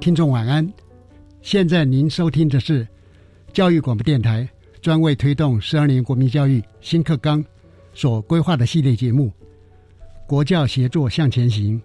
[0.00, 0.66] 听众晚安，
[1.42, 2.88] 现在您收听的是
[3.52, 4.48] 教育广播电台
[4.80, 7.44] 专为推动十二年国民教育新课纲
[7.92, 9.26] 所规划的系列节目
[10.26, 11.78] 《国教协作向前行》，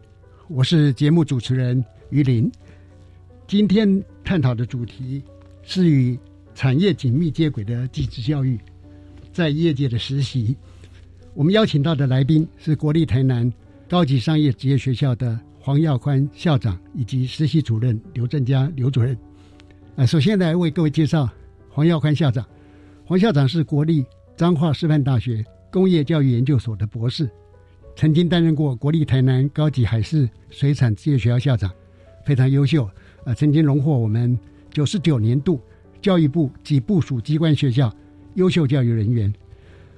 [0.48, 2.50] 我是节目主持人于林。
[3.48, 5.22] 今天探讨的主题
[5.62, 6.18] 是与
[6.54, 8.58] 产业紧密接轨的技职教育
[9.34, 10.56] 在业界的实习。
[11.34, 13.52] 我们邀请到的来宾是国立台南
[13.90, 15.38] 高级商业职业学校的。
[15.66, 19.18] 黄耀宽校长以及实习主任刘正佳刘主任，
[19.96, 21.28] 啊，首先来为各位介绍
[21.72, 22.46] 黄耀宽校长。
[23.04, 24.06] 黄校长是国立
[24.38, 27.28] 彰化师范大学工业教育研究所的博士，
[27.96, 31.72] 曾经担任过国立台南高级海事水产职业学校校长，
[32.24, 32.88] 非常优秀。
[33.24, 34.38] 啊，曾经荣获我们
[34.70, 35.60] 九十九年度
[36.00, 37.92] 教育部及部属机关学校
[38.36, 39.34] 优秀教育人员，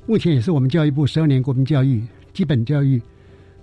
[0.05, 3.01] 目前也是我们教育部十二年国民教育基本教育。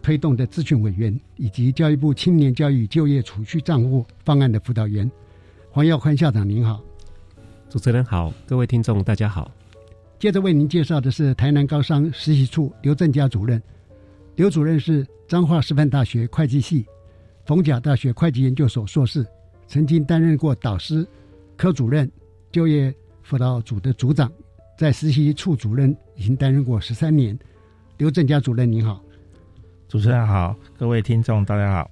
[0.04, 5.10] 推动的咨询委员以及教育部青年教育就业储蓄账户方案的辅导员
[5.70, 6.78] 黄耀宽校长您好，
[7.70, 9.50] 主持人好，各位听众大家好。
[10.18, 13.60] 接着为您介绍的是台南高商实习处刘正佳主任，
[14.36, 16.84] 刘主任是彰化师范大学会计系、
[17.46, 19.26] 逢甲大学会计研究所硕士，
[19.66, 21.06] 曾经担任过导师、
[21.56, 22.08] 科主任、
[22.52, 24.30] 就业辅导组的组长，
[24.78, 27.36] 在实习处主任已经担任过十三年。
[27.96, 29.02] 刘正佳主任您好。
[29.94, 31.88] 主持人好，各位听众大家好，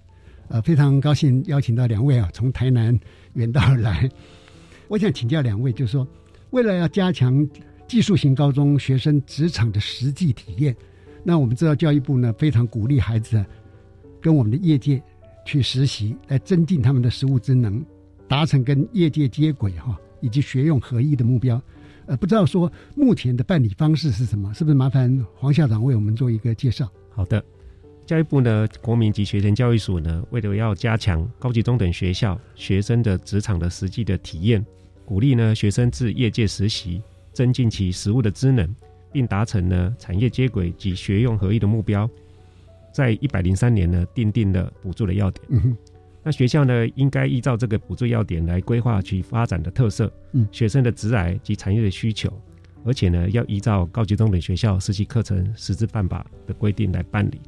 [0.49, 2.99] 呃，非常高兴邀请到两位啊，从台南
[3.35, 4.11] 远道而来。
[4.89, 6.05] 我想请教两位，就是说，
[6.51, 7.49] 为了要加强
[7.87, 10.75] 技术型高中学生职场的实际体验，
[11.23, 13.47] 那我们知道教育部呢非常鼓励孩子
[14.21, 15.01] 跟我们的业界
[15.47, 17.87] 去实习，来增进他们的实务职能，
[18.27, 21.63] 达成跟业界接轨哈，以及学用合一的目标。
[22.07, 24.53] 呃，不知道说目前的办理方式是什么？
[24.55, 26.91] 是不是麻烦黄校长为我们做一个介绍？
[27.09, 27.41] 好的。
[28.05, 34.65] 教育部呢，国民及学前教育署呢，为了要加强高级中等学校学生的职场的实际的体验，
[35.05, 37.01] 鼓励呢学生至业界实习，
[37.33, 38.69] 增进其实务的职能，
[39.13, 42.11] 并达成呢产业接轨及学用合一的目标，
[42.93, 45.77] 在一百零三年呢，定定了补助的要点。
[46.25, 50.13] 那学校呢，应该依照这个补助要点来规划其发展的特色，
[50.51, 52.33] 学生的职涯及产业的需求，
[52.85, 57.41] 而且呢，要依照高级中等学校实习课程实质办法的规定来办理。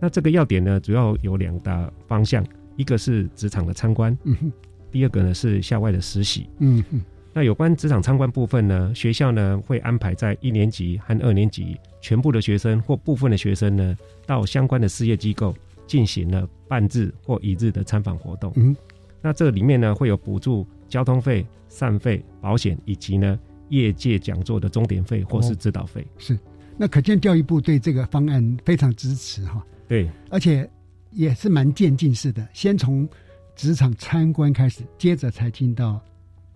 [0.00, 2.44] 那这个要点呢，主要有两大方向，
[2.76, 4.52] 一个是职场的参观，嗯
[4.92, 7.00] 第二个呢是校外的实习，嗯哼。
[7.34, 15.54] 那有关职场参观部分呢，学校呢会安排在一年级和二年级全部的学生或部分的学生呢，到相关的事业机构
[15.86, 18.50] 进行了半日或一日的参访活动。
[18.56, 18.74] 嗯，
[19.20, 23.38] 那这里面呢会有补助交通费、膳费、保险以及呢
[23.68, 26.06] 业界讲座的钟点费或是指导费。
[26.16, 26.38] 是，
[26.78, 29.62] 那可见教育部对这个方案非常支持哈。
[29.88, 30.68] 对，而且
[31.12, 33.08] 也是蛮渐进式的，先从
[33.54, 36.02] 职场参观开始，接着才进到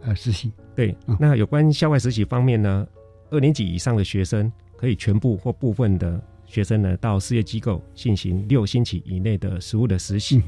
[0.03, 0.51] 呃实习。
[0.75, 2.87] 对，那有关校外实习方面呢，
[3.31, 10.43] 二年级以上的学生可以全部或部分的学生呢到事业机构进行六星期以内的实务的实习。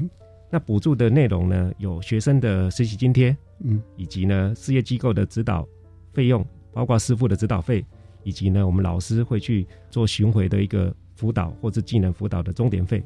[0.51, 5.67] 那补助的内容呢，有学生的实习津贴，嗯，以及呢事业机构的指导
[6.11, 7.83] 费用，包括师傅的指导费，
[8.23, 10.93] 以及呢我们老师会去做巡回的一个。
[11.15, 13.03] 辅导或者技能辅导的终点费，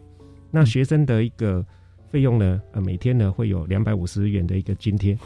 [0.51, 1.65] 那学生的一个
[2.09, 2.61] 费用呢？
[2.71, 5.17] 呃，每天呢会有两百五十元的一个津贴。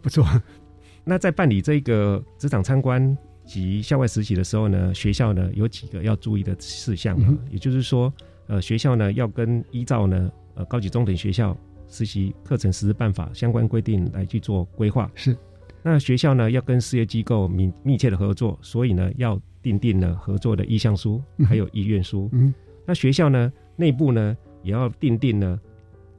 [0.00, 0.24] 不错。
[1.04, 8.12] 那在办理这个职场参观及校外实习的时候呢，学校呢有几个要注意的事项啊，也就是说，
[8.46, 11.56] 呃，学校呢要跟依照呢呃高级中等学校
[11.88, 15.10] 实习课程实施办法相关规定来去做规划。
[15.16, 15.36] 是。
[15.82, 22.28] 那学校呢要跟事业机构密密切的合作，所以呢要订定了合作的意向书，还有意愿书。
[22.32, 22.52] 嗯。
[22.84, 25.58] 那学校呢内部呢也要订定了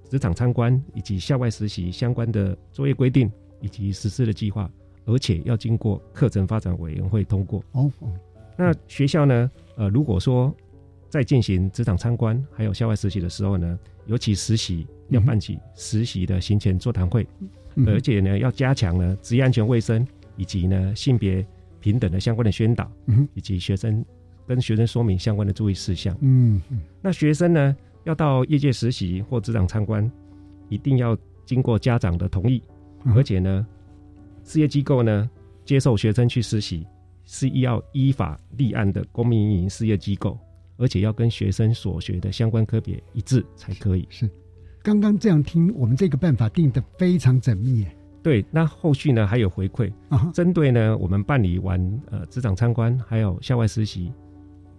[0.10, 3.30] 职场参观以及校外实习相关的作业规定。
[3.63, 4.69] 以及实施的计划，
[5.06, 7.63] 而且要经过课程发展委员会通过。
[7.72, 7.90] 哦，
[8.57, 9.50] 那学校呢？
[9.78, 10.54] 呃，如果说
[11.07, 17.25] 在进行职场参观还有校外实习的时候呢，尤其实习要办起实习的行前座谈会，
[17.88, 20.06] 而且呢要加强呢职业安全卫生
[20.36, 21.48] 以及呢性别
[21.83, 22.89] 平等的相关的宣导，
[23.33, 24.06] 以及学生
[24.47, 26.18] 跟学生说明相关的注意事项。
[26.21, 27.75] 嗯嗯，那学生呢
[28.06, 30.09] 要到业界实习或职场参观，
[30.69, 32.63] 一定要经过家长的同意。
[33.13, 33.68] 而且呢，
[34.45, 35.30] 事业机构呢
[35.65, 36.88] 接受学生去实习，
[37.25, 40.39] 是要依法立案的公民营事业机构，
[40.77, 44.07] 而且要跟学生所学的相关科别一致才可以。
[44.09, 44.30] 是，
[44.81, 47.85] 刚刚这样听，我们这个办法定的非常缜密。
[48.24, 49.92] 对，那后续呢还有回馈，
[50.34, 54.12] 针对呢我们办理完呃职场参观还有校外实习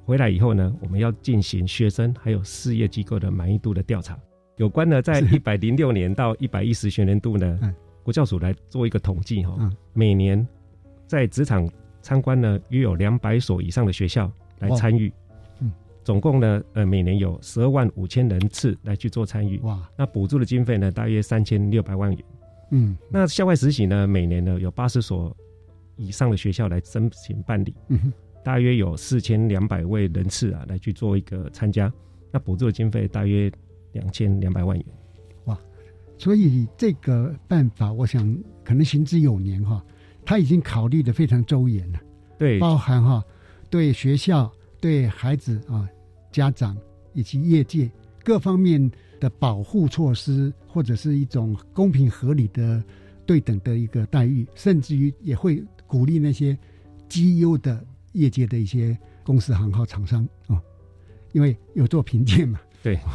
[0.04, 4.18] 回来以后呢，我们要进行学生还有事业机构的满意度的调查。
[4.56, 7.60] 有关呢，在一百零六年到一百一十学年度呢。
[8.04, 9.58] 国教署来做一个统计哈，
[9.94, 10.46] 每年
[11.06, 11.66] 在职场
[12.02, 15.10] 参观呢，约有两百所以上的学校来参与，
[15.60, 22.22] 嗯，总共呢，呃，每年有十二万五千人次来去做参与，哇，那补助的经费呢，大约三千六百万元，
[22.76, 25.34] 嗯，那校外实习呢，每年呢有八十所
[25.94, 28.12] 以上的学校来申请办理，嗯
[28.44, 31.90] 大约有四千两百位人次啊来去做一个参加，
[32.32, 33.50] 那补助的经费大约
[33.92, 34.86] 两千两百万元。
[35.44, 35.56] 哇
[36.18, 39.82] 所以这个办法，我想可能行之有年哈，
[40.26, 42.00] 他已经考虑的非常周延了，
[42.38, 43.24] 对，包含哈
[43.70, 45.88] 对学校、对孩子啊、
[46.32, 46.76] 家长
[47.12, 47.90] 以及业界
[48.24, 52.82] 各方面的保护措施，或者是一种公平合理的
[53.26, 56.56] 对等的一个待遇，甚至于也会鼓励那些
[57.08, 60.60] 绩优的业界的一些公司行号厂商啊，
[61.32, 62.98] 因为有做评鉴嘛，对。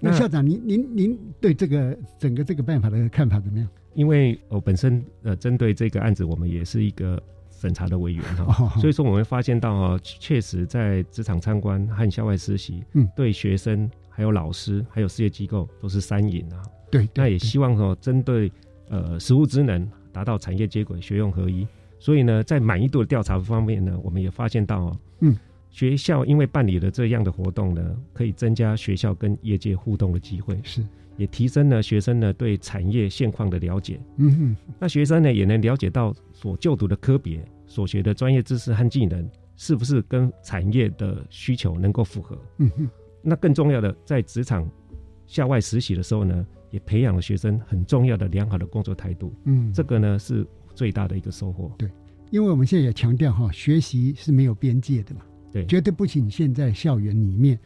[0.00, 3.66] 那校长，您您您对这个整个这个办法的看法怎么样？
[3.94, 16.62] 因为我本身呃，针对这个案子，我们也是一个审查的委员哈，所以说我们会发现到哈，确实在职场参观和校外实习，嗯，对学生、还有老师、还有事业机构都是三赢啊。
[16.90, 18.50] 对，那也希望说针对
[18.88, 21.66] 呃实务职能达到产业接轨、学用合一。
[21.98, 25.36] 所以呢，在满意度的调查方面呢，我们也发现到哦，嗯。
[25.70, 30.80] 学校因为办理了这样的活动呢，可以增加学校跟业界互动的机会，是
[31.16, 33.98] 也提升了学生呢对产业现况的了解。
[34.18, 42.38] 嗯哼，那学生呢也能了解到所就读的科别、所学的专业知识和技能是不是跟产业的需求能够符合。
[42.58, 42.88] 嗯哼，
[43.24, 44.70] 那更重要的，在职场
[45.26, 49.34] 校外实习的时候呢，也培养了学生很重要的良好的工作态度。
[49.44, 51.72] 嗯，这个呢是最大的一个收获。
[51.78, 51.88] 对，
[52.30, 55.22] 因为我们现在也强调哈，学习是没有边界的嘛。
[55.50, 57.58] 对，绝对不仅现在校园里面，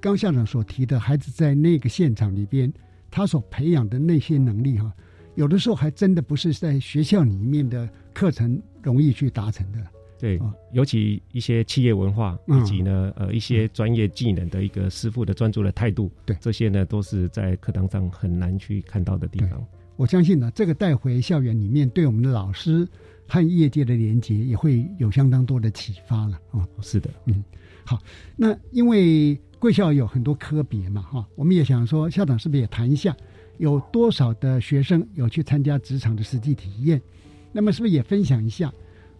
[0.00, 2.72] 刚校长所提的孩子在那个现场里边，
[3.10, 4.90] 他所培养的那些能力哈，
[5.34, 9.78] 有的时候还真的不是在学校里面的课程容易去达成的。
[10.18, 10.40] 对，
[10.72, 19.64] 尤其一些企业文化以及呢呃一些专业技能的一个师傅的专注的态度，对这些呢都是在课堂上很难去看到的地方。
[19.96, 22.88] 我相信呢，这个带回校园里面，对我们的老师。
[23.28, 26.64] 和业界的连接也会有相当多的启发了啊！
[26.80, 27.42] 是的，嗯，
[27.84, 27.98] 好，
[28.36, 33.16] 那因为贵校有很多科别嘛，哈，我们也想说，校长是不是也谈一下，
[33.58, 37.02] 有多少的学生有去参加职场的实际体验？
[37.50, 38.72] 那么是不是也分享一下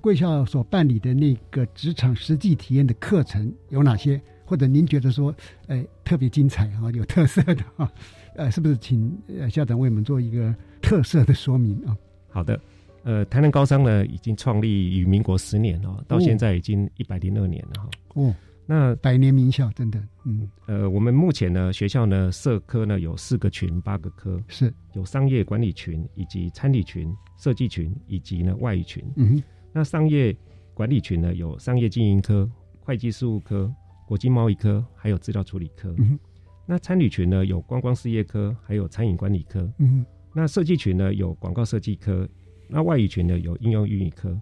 [0.07, 4.23] 贵校所办理的那个职场实际体验的课程有哪些？
[4.45, 5.35] 或者您觉得说，
[5.67, 7.91] 哎，特别精彩啊，有特色的啊？
[8.37, 9.13] 呃，是不是请
[9.51, 11.97] 校长为我们做一个特色的说明啊？
[12.29, 12.57] 好的。
[13.03, 17.91] 呃，台南高商呢，已经创立于民国十年哦，到现在已经一百零二年了哈。
[18.15, 18.33] 哦，
[18.65, 29.05] 那百年名校，真的，嗯，呃，我们目前呢，学校呢，社科呢有四个群，八个科，是有商业管理群，以及参理群、设计群，以及呢外语群。
[29.17, 29.43] 嗯，
[29.77, 30.35] 那商业
[30.73, 33.71] 管理群呢，有商业经营科、会计事务科、
[34.09, 35.95] 国际贸易科，还有资料处理科。
[35.99, 36.19] 嗯，
[36.65, 39.71] 那参旅群呢，有观光事业科，还有餐饮管理科。
[39.77, 40.03] 嗯，
[40.33, 42.27] 那设计群呢，有广告设计科。
[42.69, 44.35] 那外语群呢有应用英语科，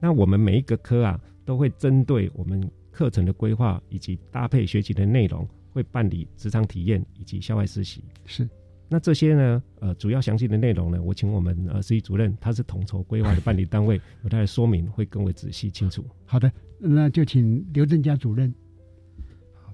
[0.00, 8.02] 那我们每一个科啊都会针对我们课程的规划以及搭配学习的内容，会办理职场体验以及校外实习。
[8.24, 8.50] 是，
[8.88, 16.04] 那这些呢，呃，主要详细的内容呢，我请我们呃实习主任，他是统筹规划的办理单位，有他的说明会更为仔细清楚。
[16.24, 18.54] 好的，那就请刘正佳主任。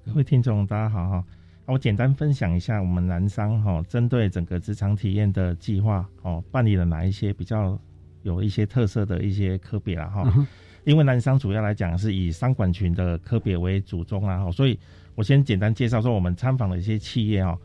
[0.07, 1.25] 各位听众，大家好哈。
[1.67, 7.79] 我简单分享一下我们南商哈，针对整个职场体验的计划哦，办理了哪一些比较
[8.23, 10.47] 有一些特色的一些科别了哈。
[10.85, 14.77] 因为南商主要来讲是以商管群的科别为主中啊，所以
[15.15, 17.59] 我先简单介绍说我们参访的一些企业哦。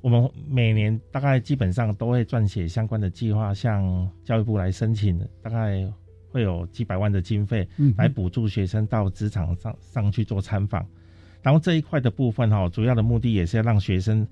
[0.00, 5.86] 我们每年大概基本上都会撰写相关的计划，向教育部来申请，大概
[6.30, 10.86] 会有几百万的经费来补助学生到职场上上去做参访。
[11.42, 14.26] 然后这一块的部分哈，主要的目的也是要让学生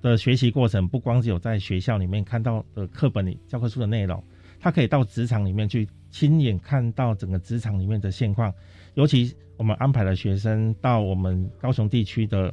[0.00, 4.22] 的学习过程不光只有在学校里面看到的课本里教科书的内容，
[4.58, 8.52] 他可以到职场里面去亲眼看到整个职场里面的现况。
[8.94, 12.52] 尤其我们安排了学生到我们高雄地区的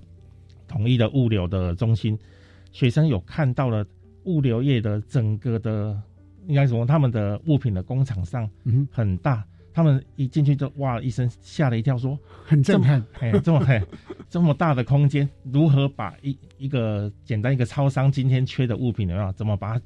[0.67, 2.15] 统一的物流的中心。
[2.71, 3.85] 学生有看到了
[4.25, 5.99] 物流业的整个的，
[6.47, 9.45] 应该说他们的物品的工厂上，嗯，很大。
[9.71, 13.81] 他们一进去就哇一声吓了一跳，说很震撼，哎，这么嘿
[14.27, 19.31] 这么大的空间，如何把一一个简单一个超商今天缺的物品有没有？
[19.33, 19.85] 怎么把它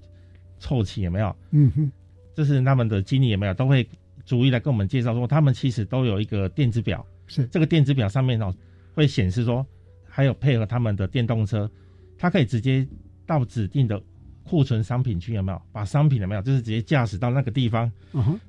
[0.58, 1.36] 凑齐有没有？
[1.52, 1.92] 嗯哼，
[2.34, 3.54] 这是他们的经历有没有？
[3.54, 3.88] 都会
[4.26, 8.52] 逐一来跟我们介绍说，他们其实都有一个电子表，是这个电子表上面哦
[8.96, 9.64] 会显示说，
[10.08, 11.70] 还有配合他们的电动车。
[12.24, 12.88] 他可以直接
[13.26, 14.02] 到指定的
[14.46, 15.62] 库存商品区，有没有？
[15.74, 16.42] 把商品有没有？
[16.42, 18.40] 就是直接驾驶到那个地方，嗯哼，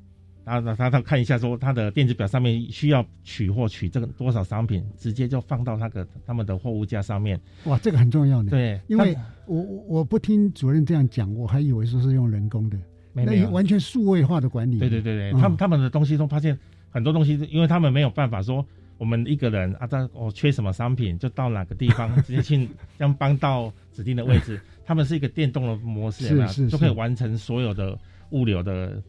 [0.45, 7.37] 然后他他看一下，说他的电子表上面需要取货取这个多少商品，直接就放到那个他们的货物架上面。
[7.64, 8.50] 哇，这个很重要的。
[8.50, 9.16] 对，因为
[9.47, 12.78] 我我不听主任这样讲，我还以为说是用人工的，
[13.12, 14.78] 那完全数位化的管理。
[14.78, 16.57] 对对对对，他们他们的东西都发现
[16.90, 18.64] 很多东西，因为他们没有办法说。
[18.97, 24.61] 我们一个人啊，在我缺什么商品，就到哪个地方直接去将搬到指定的位置。
[24.87, 27.99] 他们是一个电动的模式，是是，就可以完成所有的
[28.31, 29.03] 物流的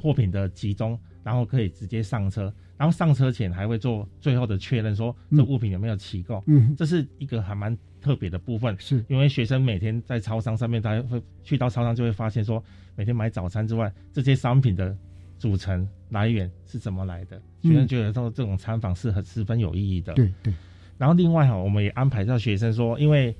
[0.00, 2.52] 货品的集中，然后可以直接上车。
[2.76, 6.42] 然后上车前还会做最后的确认，说这物品有没有齐购。
[6.46, 12.62] 嗯，这是一个还蛮特别的部分，是因为学生每天在超商上面，他会去到超商就会发现说，
[12.94, 14.96] 每天买早餐之外，这些商品的。
[15.38, 17.40] 组成来源是怎么来的？
[17.62, 20.12] 学生觉得说这种参访是很十分有意义的。
[20.14, 20.52] 对对。
[20.96, 23.34] 然后另外哈，我们也安排到学生说，因为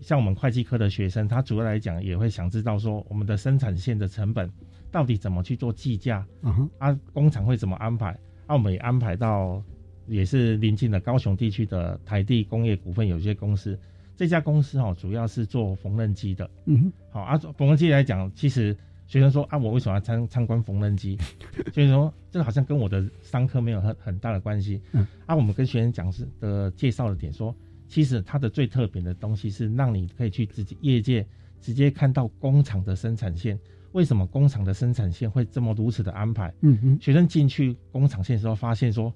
[0.00, 4.50] 像我们会计科的学生，他主要来讲也会想知道说，我们的生产线的成本
[4.90, 6.26] 到底怎么去做计价？
[6.42, 6.68] 嗯。
[6.78, 8.10] 啊，工厂会怎么安排？
[8.46, 9.62] 啊，我们也安排到
[10.06, 13.78] 也是临近的高雄地区的台地工业股份有限公司。
[14.16, 16.50] 这家公司哈，主要是做缝纫机的。
[16.64, 16.92] 嗯哼。
[17.10, 18.74] 好啊，缝纫机来讲，其实。
[19.06, 21.18] 学生说：“啊，我为什么要参参观缝纫机？”
[21.72, 24.80] 所以说，这个好像跟我的商科没有很很大的关系。
[24.92, 27.54] 嗯，啊，我们跟学生讲是的介绍的点说，
[27.86, 31.26] 其实它的最特别的东西是让你可以去直接业界
[31.60, 33.58] 直接看到工厂的生产线。
[33.92, 36.52] 为什么工厂的生产线会这么如此的安排？
[36.62, 39.12] 嗯嗯，学生进去工厂线的时候，发现说，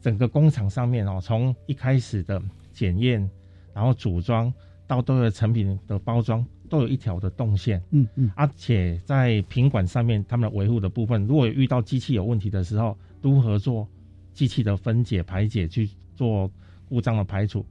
[0.00, 2.40] 整个工厂上面哦，从一开始的
[2.72, 3.28] 检验，
[3.74, 4.50] 然后组装
[4.86, 6.42] 到都有成品的包装。
[6.68, 13.88] 都有一条的动线，嗯嗯，而且在品管上面，他们的维护的部分，如果遇到机器有问题的时候，如何做
[14.32, 16.48] 机器的分解排解，去做
[16.88, 17.66] 故障的排除。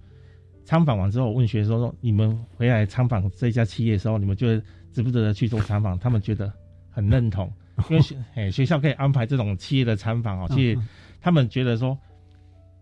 [0.66, 4.62] 参访完之后，问学生说：“你们回来参访这家企业的时候，你们觉得
[4.92, 6.52] 值不值得去做参访？”他们觉得
[6.90, 7.50] 很认同，
[7.90, 10.78] 因为学哎学校可以安排这种企业的参访哦，其实
[11.22, 11.98] 他们觉得说，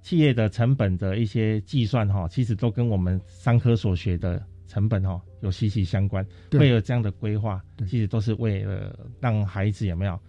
[0.02, 4.42] 企业的成本的一些计算哈，其实都跟我们商科所学的。
[4.68, 10.20] 成本哈有息息相关，会有这样的规划，其实都是为了让孩子有没有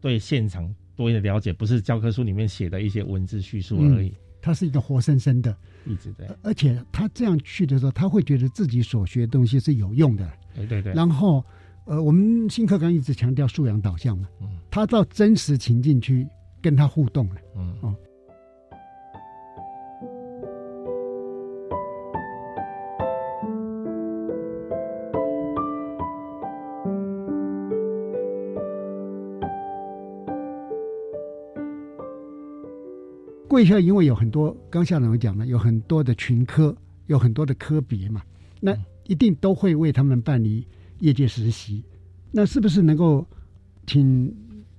[0.00, 4.14] 对现场多一点了解，不是教科书里面写的一些文字叙述而已。
[4.40, 6.28] 他是一个活生生的，一直在。
[6.42, 10.30] 而且他这样去的时候，他会觉得自己所学的东西是有用的。
[10.54, 10.92] 对对对。
[10.92, 11.42] 然后，
[11.86, 16.26] 呃，我们新课纲一直强调素养导向嘛，嗯，他到真实情境去
[16.60, 17.96] 跟他互动了，嗯哦。
[33.54, 38.20] 贵校因为有很多，刚校长讲了，有很多的群科，有很多的科别嘛，
[38.60, 40.66] 那一定都会为他们办理
[40.98, 41.84] 业界实习。
[42.32, 43.24] 那是不是能够
[43.86, 44.28] 请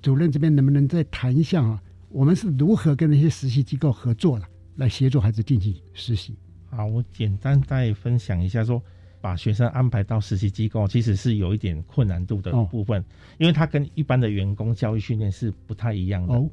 [0.01, 1.81] 主任这边能不能再谈一下啊？
[2.09, 6.35] 我们是如何跟那些实习机构合作了，来协助孩子进行实习？
[6.65, 8.83] 好，我简单再分享一下，说
[9.21, 13.01] 把学生安排到实习机构，其实是有一点困难度的部分，
[13.37, 16.33] 因为他跟一般的员工教育训练是不太一样的。
[16.33, 16.49] 哦，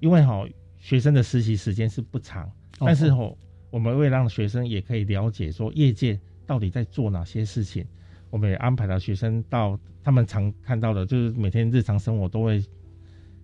[0.00, 0.46] 因为哈。
[0.78, 3.36] 学生的实习时间是不长，但是吼，
[3.70, 7.84] 我们为让学生也可以了解说业界到底在做哪些事情，
[8.30, 12.62] 我我们也安排了学生到他们常看到的，就是每天日常生活都会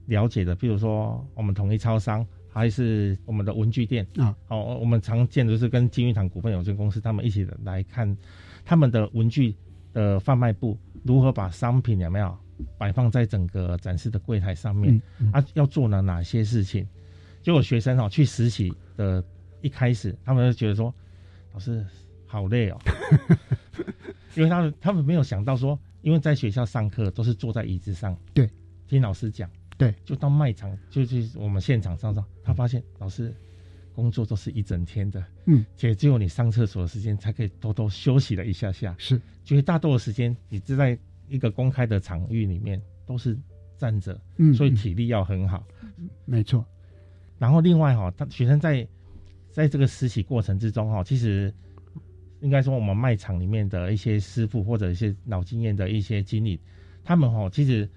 [0.04, 4.36] 了解的，比如说我们统一超商，还是我们的文具店啊。
[4.48, 8.14] 哦，我们常见的是跟金玉堂股份有限公司他们一起来看
[8.66, 9.56] 他们的文具
[9.94, 12.36] 的贩卖部如何把商品有没有
[12.76, 15.00] 摆放在整个展示的柜台上面
[15.32, 15.42] 啊？
[15.54, 16.86] 要做了哪些事情？
[17.42, 19.22] 就有学生哦去实习的
[19.60, 20.94] 一开始，他们就觉得说，
[21.52, 21.84] 老师
[22.26, 22.78] 好累哦，
[24.34, 28.48] 因为他们他们没有想到说，因为在学校上课都是坐在椅子上，对，
[28.86, 33.34] 听老师讲，对，就到卖场就去我们现场上上，他发现老师
[33.94, 43.38] 工作都是一整天的，嗯，且只有你上厕所的时间才可以偷偷休息了一下下，是，绝大多数时间你是在一个公开的场域里面都是
[43.76, 45.64] 站着，嗯，所以体力要很好，
[46.24, 46.64] 没错。
[47.42, 48.86] 然后另外哈，他学生在
[49.50, 51.52] 在这个实习过程之中哈，其实
[52.40, 56.60] 应该说我们卖场里面的一些师傅或者一些老经验的一些经理，
[57.02, 57.90] 他们哈其实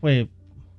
[0.00, 0.28] 会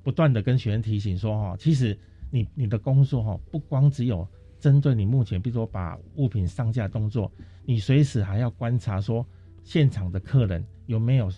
[0.02, 1.98] 不断的跟学生提醒说哈，其实
[2.30, 4.28] 你你的工作哈不光只有
[4.60, 7.32] 针对你目前，比如说把物品上架动作，
[7.64, 9.26] 你随时还要观察说
[9.64, 11.32] 现场的客人有没有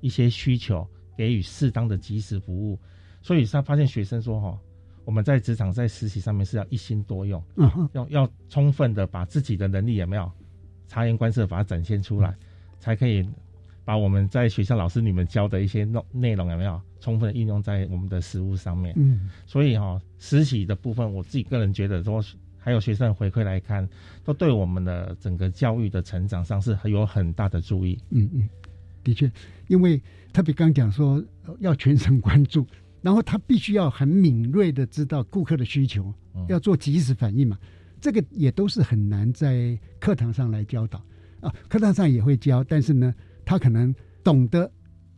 [0.00, 2.80] 一些需求，给予适当的及时服务。
[3.20, 4.58] 所以他发现学生说哈。
[5.04, 10.30] 我们在职场在实习上面是要一心多用，嗯要要充分的把自己的能力有没有
[10.88, 12.34] 察言观色，把它展现出来，
[12.78, 13.28] 才可以
[13.84, 18.94] 把我们在学校老师你们教的一些内内容有没有充分的应用在我们的实务上面。
[18.96, 22.22] 嗯，所以哈，实习的部分，我自己个人觉得说，
[22.58, 23.88] 还有学生回馈来看，
[24.22, 27.98] 都对我们的整个教育的成长上是有很大的注意。
[28.10, 28.48] 嗯嗯，
[29.02, 29.28] 的确，
[29.66, 30.00] 因为
[30.32, 31.20] 特别刚讲说
[31.58, 32.64] 要全神贯注。
[33.02, 36.14] 然后他必须要很敏锐的知道顾客的需求，
[36.48, 37.58] 要做及时反应嘛。
[38.00, 41.04] 这个也都是很难在课堂上来教导
[41.40, 41.52] 啊。
[41.68, 43.94] 课堂上也会教，但是呢，他可能
[44.24, 44.70] 懂得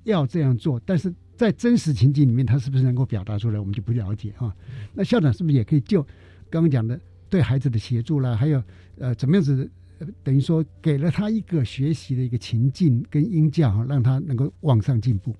[0.02, 4.54] 要这样做，但是在真实情境里面，他是不是能够表达出来，我们就不了解哈。
[4.92, 6.02] 那校长是不是也可以就
[6.50, 8.62] 刚刚讲的对孩子的协助啦，还有
[8.99, 9.70] 呃怎么样子，
[10.23, 15.34] 等于说给了他一个学习的一个情境跟音教哈，让他能够往上进步。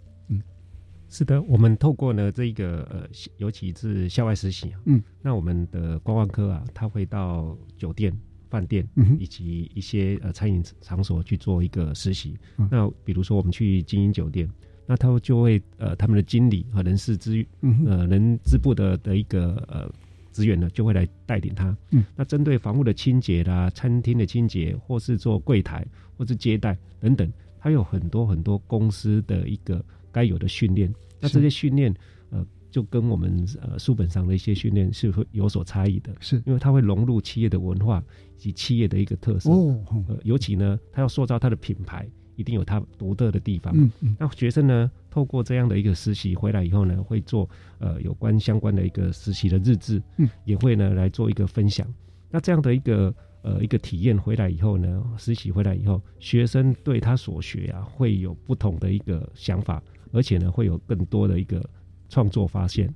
[1.15, 8.13] 是的，我们透过呢这个呃，尤其是校外实习啊，嗯，那我们的观光科啊，他会到酒店、
[8.51, 8.85] 饭店
[9.21, 12.37] 以及一些呃餐饮场所去做一个实习。
[12.69, 14.51] 那比如说我们去经营酒店，
[14.87, 17.47] 那他就会呃他们的经理和人事资
[17.87, 19.89] 呃人资部的的一个呃
[20.33, 21.77] 职员呢，就会来带领他。
[21.93, 25.87] 嗯，那针对房屋的清洁啦、餐厅的清洁，或是做柜台
[26.19, 29.81] 或是接待等等，他有很多很多公司的一个
[30.15, 30.89] 该有的训练。
[31.21, 31.93] 那这些训练，
[32.31, 38.03] 呃，就跟我们呃书本上的一些训练是会有所差异的，是因为它会融入企业的文化
[38.37, 39.51] 以及企业的一个特色。
[39.51, 43.73] 哦，呃，尤其呢，它要塑造它的品牌，一定有它独特的地方。
[43.77, 44.17] 嗯嗯。
[44.21, 47.49] 那学生呢，透过这样的一个实习回来以后呢，会做
[47.79, 51.87] 呃有关相关的一个实习的日志，嗯，也会呢来做一个分享。
[52.31, 59.83] 那这样的一个呃一个体验回来以后呢，实习回来以后，学生对他所学啊，会有不同的一个想法。
[60.15, 61.69] 而且呢，会有更多的一个
[62.09, 62.95] 创作发现，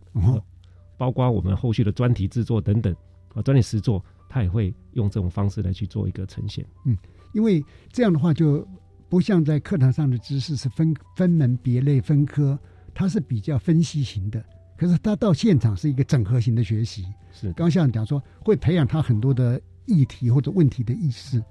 [0.97, 2.95] 包括我们后续的专题制作等等
[3.35, 6.65] 啊，专题实作，他也会用这种方式来去做一个呈现。
[6.85, 6.97] 嗯，
[7.35, 8.67] 因为这样的话就
[9.09, 12.57] 不像在课堂上的知识是分分门别类分科，
[12.95, 14.43] 它是比较分析型的。
[14.77, 17.05] 可是他到现场是一个整合型的学习。
[17.33, 21.43] 是，刚像讲说会培养他很多的议题或者问题的意识，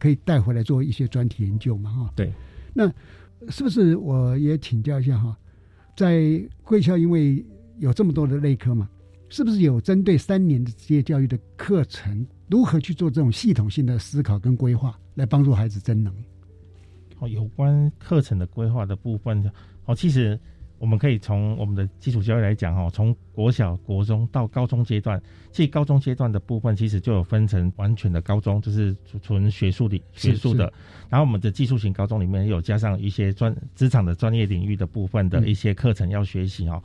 [0.00, 1.90] 可以带回来做一些专题研究嘛？
[1.90, 2.32] 哈，对，
[2.74, 2.92] 那。
[3.48, 5.36] 是不是我也请教一下哈，
[5.96, 7.44] 在贵校因为
[7.78, 8.88] 有这么多的内科嘛，
[9.28, 16.14] 是不是有针对三年的职业教育的课程，如何去做这种系统性的思考跟规划，来帮助孩子增能？
[17.18, 19.50] 哦，有关课程的规划的部分，
[19.84, 20.38] 哦，其实。
[20.82, 28.92] 我们可以从我们的基础教育来讲，哈，从国小、国中到高中阶段，其实高中阶段的部分其实就有分成完全的高中，就是
[29.22, 30.72] 纯学术的、学术的。
[31.08, 36.82] 然后我们的技术型高中里面有加上一些专职场的专业领域的部分的一些课程要学习哈。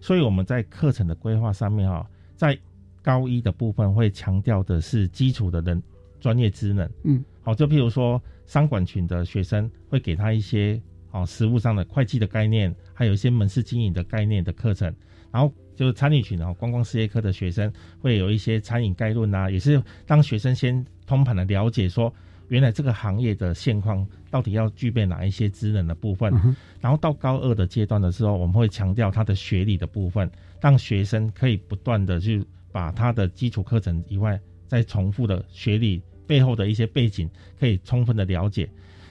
[0.00, 2.56] 所以我们在课程的规划上面哈，在
[3.02, 5.82] 高一的部分会强调的是基础的人
[6.20, 10.80] 专业职能，嗯，好，就譬如说商管群的学生会给他一些。
[11.10, 14.94] 哦，实务上的会计的概念，还有一些门市经营的概念的课程，
[15.30, 22.12] 然后就是餐饮群哦，观光事业科的学生会有一些餐饮概论啊，也是让学生先通盘的了解说，
[22.48, 26.32] 原来这个行业的现况到底要具备哪一些职能的部分。
[26.80, 38.68] 然后到高二的阶段的时候，我们会强调他的学理的部分，让学生可以不断的去把他的基础课程以外，再重复的学理背后的一些背景可以充分的了解。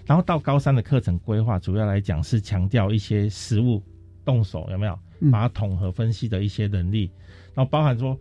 [0.10, 3.80] 然后到高三的课程规划，主要来讲是强调一些实物
[4.26, 5.00] 动手有没有，
[5.32, 7.12] 把它统合分析的一些能力，
[7.54, 8.19] 然后包含说，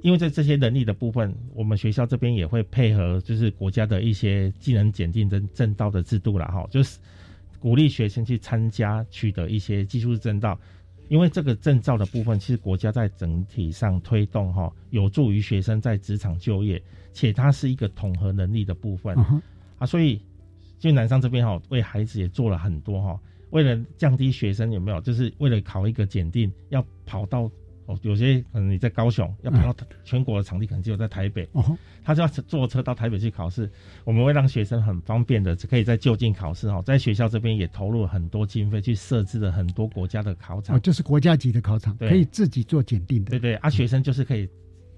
[0.00, 6.98] 因为在这些能力的部分，我们学校这边也会配合，就是国家的一些技能检定证证道的制度了哈，就是
[7.60, 10.58] 鼓励学生去参加取得一些技术证照。
[11.08, 19.14] 因为这个证照的部分，其实国家在整体上推动哈，有助于学生在职场就业，且它是一个统合能力的部分。
[19.78, 20.18] 啊，所以
[20.78, 27.50] 就南商这边哈，为孩子也做了很多哈，为了降低学生有没有，就是为了考一个检定要跑到。
[27.88, 31.48] 哦，有些可能你在高雄要跑到全国的场地，可能只有在台北，
[32.02, 33.70] 他就要坐车到台北去考试。
[34.02, 36.68] 我们会让学生很方便的，可以在就近考试。
[36.68, 40.74] 哈，在学校这边也投入了很多经费去设置了很多国家的考场。
[40.74, 43.30] 哦，就是国家级的考场，可以自己做检定的。
[43.30, 44.48] 对对，啊，学生就是可以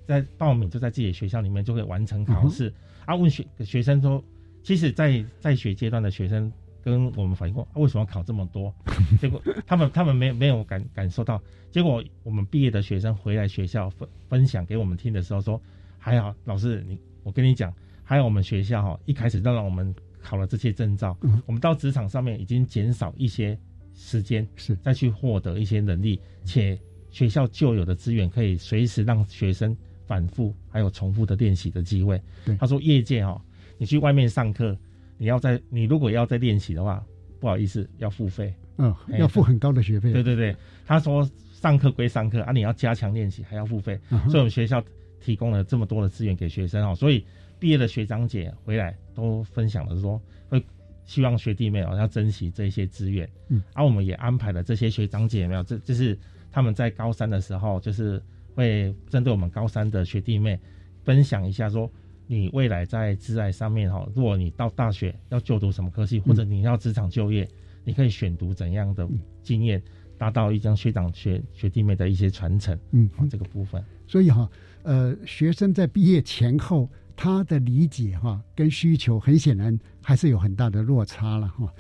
[0.07, 2.73] 在报名，就在自己的学校里面就可以完成考试。
[3.05, 4.25] 啊，问学学生说，
[4.69, 6.53] 其实，在在学阶段的学生。
[6.81, 8.73] 跟我们反映过，为什么考这么多？
[9.21, 11.43] 结果他们他们没没有感感受到。
[11.71, 15.61] 结果我们毕业的学生回来学校分分享给我们听的时候说，
[15.99, 21.15] 还好老师你我跟你讲，还有我们学校哈，一开始让让我们考了这些证照，
[21.47, 23.59] 我们到职场上面已经减少一些
[23.95, 26.79] 时间，是再去获得一些能力，且
[27.11, 29.77] 学校旧有的资源可以随时让学生
[30.07, 32.19] 反复还有重复的练习的机会。
[32.59, 33.43] 他说业界哈，
[33.79, 34.77] 你去外面上课。
[35.21, 37.05] 你要在你如果要再练习的话，
[37.41, 38.55] 不好意思，要付费。
[38.77, 40.13] 嗯，要付很高的学费。
[40.13, 40.55] 对对对，
[40.87, 43.99] 他说上课归上课啊，你要加强练习还要付费。
[44.09, 44.81] 所以我们学校
[45.19, 47.27] 提供了这么多的资源给学生哦，所以
[47.59, 50.65] 毕业的学长姐回来都分享了说，会
[51.05, 53.29] 希望学弟妹哦要珍惜这些资源。
[53.49, 56.17] 嗯，而我们也安排了这些学长姐没有，这就是
[56.53, 58.23] 他们在高三的时候，就是
[58.55, 60.57] 会针对我们高三的学弟妹
[61.03, 61.91] 分享一下说。
[62.31, 67.49] 你未来在职爱上面哈，如果你到大学要就读什么科系，或者你要职场就业，
[67.85, 69.09] 你可以选读怎样的
[69.43, 69.83] 经验，
[70.19, 72.79] 达到一张学长学学弟妹的一些传承。
[72.91, 73.83] 嗯，这个部分。
[74.07, 74.47] 所以哈，
[74.83, 76.87] 呃，学生在毕业前后，
[77.17, 81.73] 他的理解哈跟需求，很显然还是有很大的落差了哈。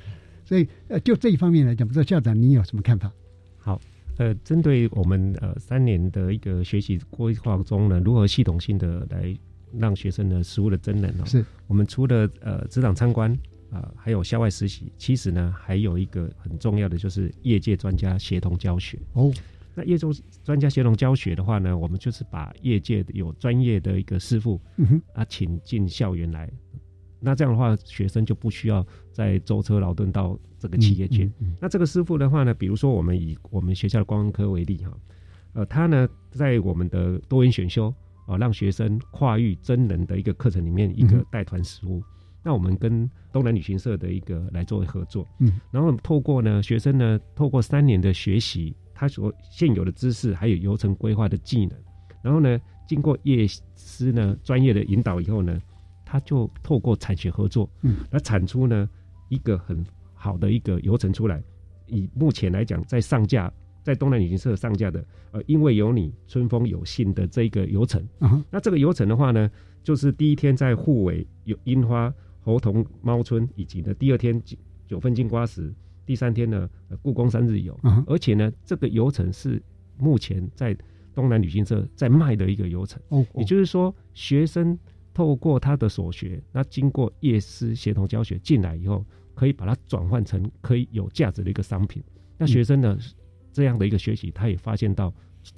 [0.47, 3.13] 所以呃，就这一方面来讲，不知道校长你有什么看法？
[3.59, 3.79] 好，
[4.17, 9.37] 呃，针对我们呃三年的一个学习规划中呢，如何系统性的来。
[9.73, 13.37] 让学生的实物的真人哦，是我们除了呃职场参观
[13.71, 19.33] 啊，还有校外实习，其实呢还有一个很重要的就是业界专家协同教学哦。
[19.75, 20.07] 那业界
[20.43, 24.61] 专家协同教学的话呢，我们就是把业界有专业的一个师傅
[25.13, 26.51] 啊请进校园来，
[27.21, 31.31] 那这样的话学生就不需要再舟车劳顿到这个企业去。
[31.61, 34.99] 那这个师傅的话呢，比如说我们以我们学校的观光科为例哈，
[35.53, 37.95] 呃，他呢在我们的多元选修。
[38.29, 42.03] 啊，让学生跨域真人的一个课程里面一个带团实务，
[42.45, 51.79] 那我们跟东南旅行社的一个来作为合作，嗯，然后透过呢学生呢透过三年的学习，他所现有的知识还有流程规划的技能，
[52.23, 55.59] 然后呢经过业师呢专业的引导以后呢，
[56.05, 58.87] 他就透过产学合作，嗯，来产出呢
[59.31, 61.43] 一个很好的一个流程出来，
[61.87, 63.51] 以目前来讲在上架。
[63.88, 68.07] 在东南旅行社上架的，呃，因为有你，春风有信的这个游程，
[68.51, 69.51] 那这个游程的话呢，
[69.83, 75.72] 就是第一天在护尾有樱花、猴童猫村，以及呢第二天九九份金瓜石，
[76.05, 76.68] 第三天呢
[77.01, 79.62] 故宫三日游，而且呢这个游程是
[79.96, 80.77] 目前在
[81.14, 83.01] 东南旅行社在卖的一个游程，
[83.37, 84.79] 也就是说学生
[85.14, 89.03] 透过他的所学，那经过夜师协同教学进来以后，
[89.35, 92.05] 可以把它转换成可以有价值的一个商品，
[92.37, 92.98] 那学生呢？
[93.53, 95.13] 这样的一个学习，他也发现到，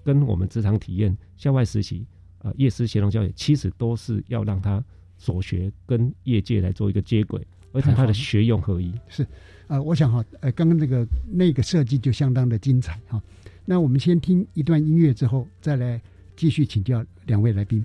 [0.05, 2.07] 跟我们职场体验、校外实习、
[2.39, 4.83] 呃，业师协同教育，其实都是要让他
[5.19, 8.93] 所学跟业界来做一个接轨，而且他的学用合一。
[9.09, 9.27] 是，
[9.69, 13.23] 呃，我想哈，呃，刚刚那个那个设计就相当的精彩哈。
[13.65, 16.01] 那我们先听一段音乐之后，再来
[16.37, 17.85] 继续请教两位来宾。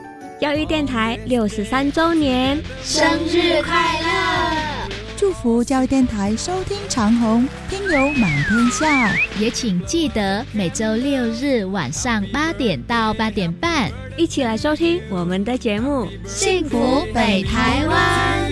[0.42, 2.58] 教育电台六十三周年。
[2.84, 4.90] 生日快乐！
[5.16, 9.12] 祝福教育电台收听长虹，听友满天下。
[9.40, 18.52] 也请记得每周六日晚上八点到八点半，一起来收听我们的节目《幸福北台湾》。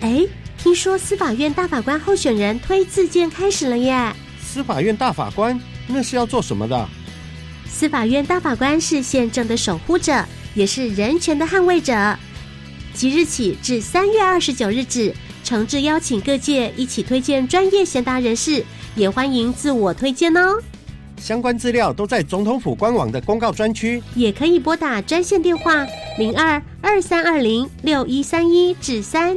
[0.00, 4.10] 哎，听说司法院大法官候选人推自荐开始了耶！
[4.40, 6.88] 司法院大法官那是要做什么的？
[7.66, 12.16] 司法院大法官是宪政的守护者，也是人权的捍卫者。
[12.94, 18.64] 即日起至三月二十九日止，诚挚邀请各界一起推荐专业贤达人士，
[18.96, 20.58] 也欢迎自我推荐哦。
[21.18, 25.86] 相关资料都在总统府官网的公告专区，也可以拨打专线电话
[26.18, 29.36] 零二二三二零六一三一至三。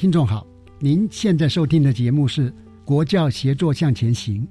[0.00, 0.46] 听众好，
[0.78, 2.50] 您现在收听的节目是
[2.86, 4.48] 《国教协作向前行》。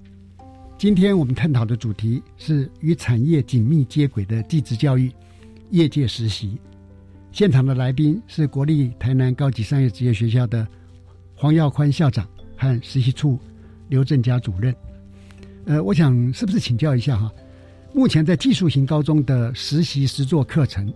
[0.77, 5.11] 今天我们探讨的主题是与产业紧密接轨的技职教育、
[5.71, 6.59] 业界实习。
[7.31, 10.67] 现场的来宾是国立台南高级商业职业学校的
[11.33, 13.39] 黄耀宽校长和实习处
[13.87, 14.75] 刘正佳主任。
[15.65, 17.33] 呃，我想是不是请教一下哈？
[17.91, 20.93] 目前在技术型高中的实习实作课程，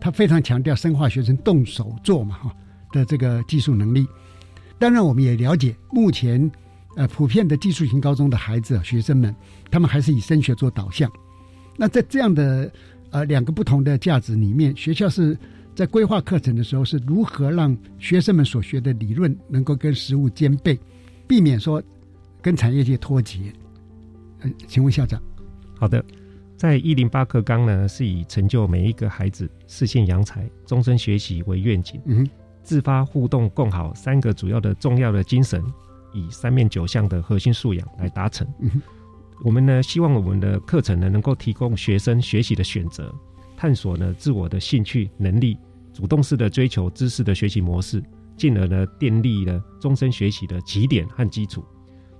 [0.00, 2.56] 他非常强调深化学生动手做嘛哈。
[2.92, 4.06] 的这个技术能力，
[4.78, 6.50] 当然我们也了解，目前
[6.94, 9.34] 呃普遍的技术型高中的孩子学生们，
[9.70, 11.10] 他们还是以升学做导向。
[11.76, 12.70] 那在这样的
[13.10, 15.36] 呃两个不同的价值里面，学校是
[15.74, 20.78] 在规划课程的时候，是如何让学生们所学的理论能够跟实物兼备，
[21.26, 21.82] 避免说
[22.42, 23.52] 跟产业界脱节？
[24.40, 25.20] 呃，请问校长。
[25.78, 26.04] 好的，
[26.56, 32.00] 在一零八课纲呢，是以成就每一个孩子实现扬才、终身学习为愿景。
[32.04, 32.28] 嗯。
[32.62, 35.62] 自发互动共好三个主要的重要的精神，
[36.12, 38.46] 以三面九项的核心素养来达成。
[39.44, 43.12] 我们呢，希望我们的课程呢，能够提供学生学习的选择，
[43.56, 45.58] 探索呢自我的兴趣能力，
[45.92, 48.02] 主动式的追求知识的学习模式，
[48.36, 51.64] 进而呢建立了终身学习的起点和基础。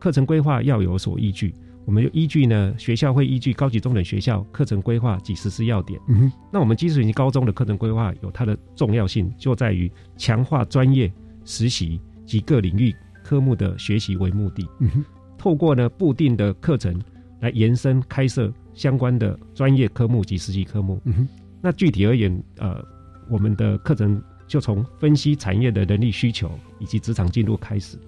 [0.01, 1.55] 课程规划要有所依据。
[1.85, 6.01] 我们就依据呢，学校会依据高级中等学校课程规划及实施要点。
[6.09, 11.12] 嗯哼，那我们基础型高中的课程规划有它的重要性，就在于强化专业
[11.45, 14.64] 实习及各领域科目的学习为目的。
[14.79, 15.05] 嗯哼，
[15.37, 17.03] 透过呢固定的课程
[17.40, 21.01] 来延伸开设相关的专业科目及实习科目。
[21.05, 21.29] 嗯哼，
[21.61, 22.81] 那具体而言，呃，
[23.29, 27.99] 我们的课程就从分析产业的人力需求以及职场进入开始，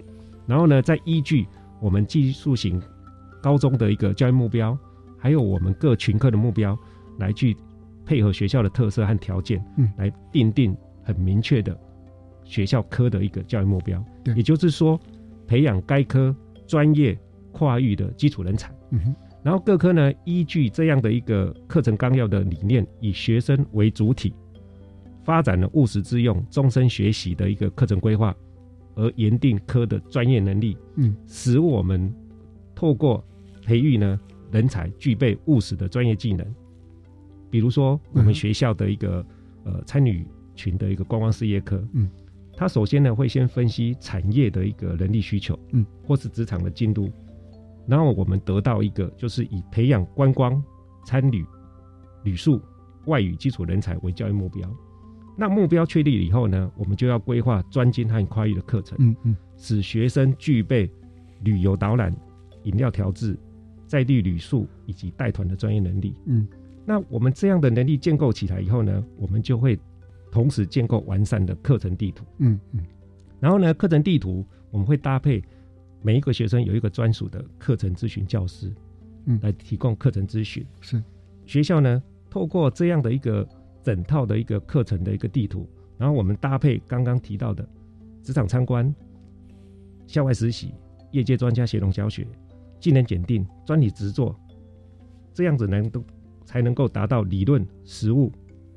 [0.47, 1.45] 然后呢，再依据
[1.81, 2.81] 我们技术型。
[3.45, 4.75] 高中的一个教育目标，
[5.19, 6.75] 还有我们各群科的目标，
[7.19, 7.55] 来去
[8.03, 11.79] 配合学校的特色和条件，嗯，来定定很明确的
[12.43, 14.03] 学校科的一个教育目标。
[14.23, 14.99] 对，也就是说，
[15.45, 17.15] 培养该科专业
[17.51, 18.73] 跨域的基础人才。
[18.89, 24.33] 嗯哼，然后各科呢，依据这样的一个课程纲要的理念，以学生为主体，
[25.23, 28.35] 发展了务实之用、终身学习的一个课程规划，
[28.95, 30.75] 而研定科的专业能力。
[30.95, 32.11] 嗯，使我们
[32.73, 33.23] 透过
[33.65, 34.19] 培育呢
[34.51, 36.45] 人才具备务实的专业技能，
[37.49, 39.25] 比如说我们学校的一个
[39.65, 42.09] 呃参与群的一个观光事业科，嗯，
[42.55, 47.11] 他首先呢会先分析产业的一个人力需求，嗯，或是职场的进度，
[47.87, 50.63] 然后我们得到一个就是以培养观光
[51.05, 51.43] 参旅、
[52.23, 52.61] 旅宿、
[53.07, 54.69] 外语基础人才为教育目标。
[55.37, 60.89] 那目标确立以后呢，我们就要规划专精和跨域的课程，嗯嗯，使学生具备
[61.43, 62.15] 旅游导览、
[62.63, 63.37] 饮料调制、
[63.87, 66.15] 在地旅宿以及带团的专业能力。
[66.25, 66.47] 嗯，
[66.85, 69.79] 那我们这样的能力建构起来以后呢，我们就会
[70.31, 72.25] 同时建构完善的课程地图。
[72.39, 72.79] 嗯嗯，
[73.39, 75.43] 然后呢，课程地图我们会搭配
[76.01, 78.73] 每一个学生有一个专属的课程咨询教师，
[79.25, 80.65] 嗯，来提供课程咨询。
[80.81, 81.01] 是
[81.45, 83.47] 学校呢，透过这样的一个。
[83.85, 87.63] 整套的一个课程的一个地图，然后我们搭配刚刚提到的
[88.23, 88.91] 职场参观、
[90.07, 90.73] 校外实习、
[91.11, 92.27] 业界专家协同教学、
[92.85, 94.39] 技能检定、专题执作，
[95.33, 96.05] 这样子能都
[96.45, 98.31] 才能够达到理论实务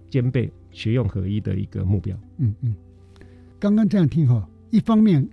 [0.08, 2.18] 兼备、学用合一的一个目标。
[2.38, 2.74] 嗯嗯，
[3.60, 5.28] 刚刚这样听哈，一方面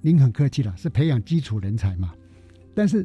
[0.00, 2.14] 您很客气了，是培养基础人才嘛，
[2.72, 3.04] 但是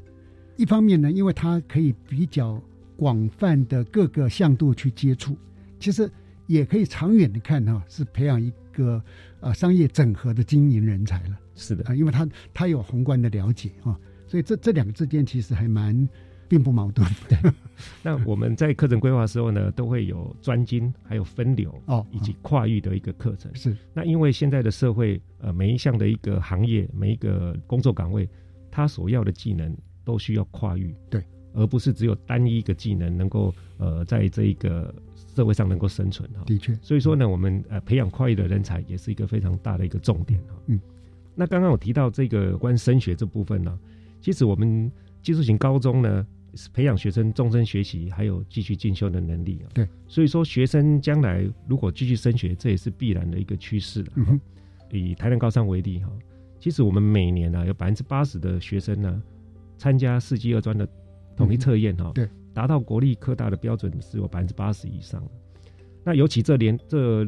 [0.58, 2.62] 一方面呢，因为它可以比较
[2.96, 5.36] 广泛的各个向度去接触。
[5.80, 6.08] 其实
[6.46, 9.04] 也可以长远的看哈，是培养一个
[9.40, 11.40] 呃商业整合的经营人才了。
[11.56, 14.00] 是的啊，因为他他有宏观的了解啊，
[14.34, 16.10] 所以这这两个之间其实还蛮
[16.48, 17.08] 并不矛盾。
[17.30, 17.38] 对，
[18.02, 23.54] 那我们在课程规划时候呢，都会有专精，还有分流哦，以及跨域的一个课程。
[23.54, 28.28] 是，那因为现在的社会呃每一项的一个行业，每一个工作岗位，
[28.72, 29.72] 他所要的技能
[30.04, 30.96] 都需要跨域。
[31.12, 34.91] 对，而不是只有单一一个技能能够呃在这一个。
[35.36, 40.54] 社会上能够生存哈，的确，所以说呢，我们呃培养跨域的人才也是一个非常大的一个重点哈。
[40.67, 40.80] 嗯，
[41.34, 43.80] 那刚刚我提到这个关升学这部分呢，
[44.24, 44.90] 其实我们
[45.22, 49.68] 技术型高中呢是培养学生终身学习还有继续进修的能力啊。
[49.74, 54.14] 对，所以说学生将来如果继续升学，这也是必然的一个趋势了。
[54.16, 54.40] 嗯
[54.92, 56.10] 以台南高三为例哈，
[56.60, 59.22] 其实我们每年呢有百分之八十的学生呢
[59.78, 60.88] 参加四级二专的
[61.36, 62.12] 统一测验哈。
[62.16, 62.30] 对。
[62.54, 65.28] 达到国立科大的标准是有百分之八十以上。
[66.04, 67.28] 那尤其这年这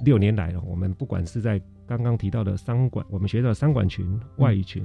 [0.00, 4.84] 六年来了，我们不管是在刚刚提到的商管，我们学校商管群、外语群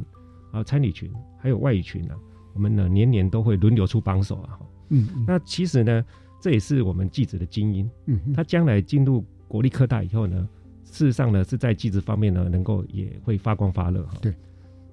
[0.51, 2.13] 啊、参理群，还有外语群呢，
[2.53, 4.59] 我们呢年年都会轮流出榜首啊。
[4.89, 6.05] 嗯，那其实呢，
[6.41, 7.89] 这也是我们记者的精英。
[8.07, 10.47] 嗯，他将来进入国立科大以后呢，
[10.83, 14.17] 事实上呢是在记者方面呢，能够也会发光发热哈。
[14.21, 14.33] 对。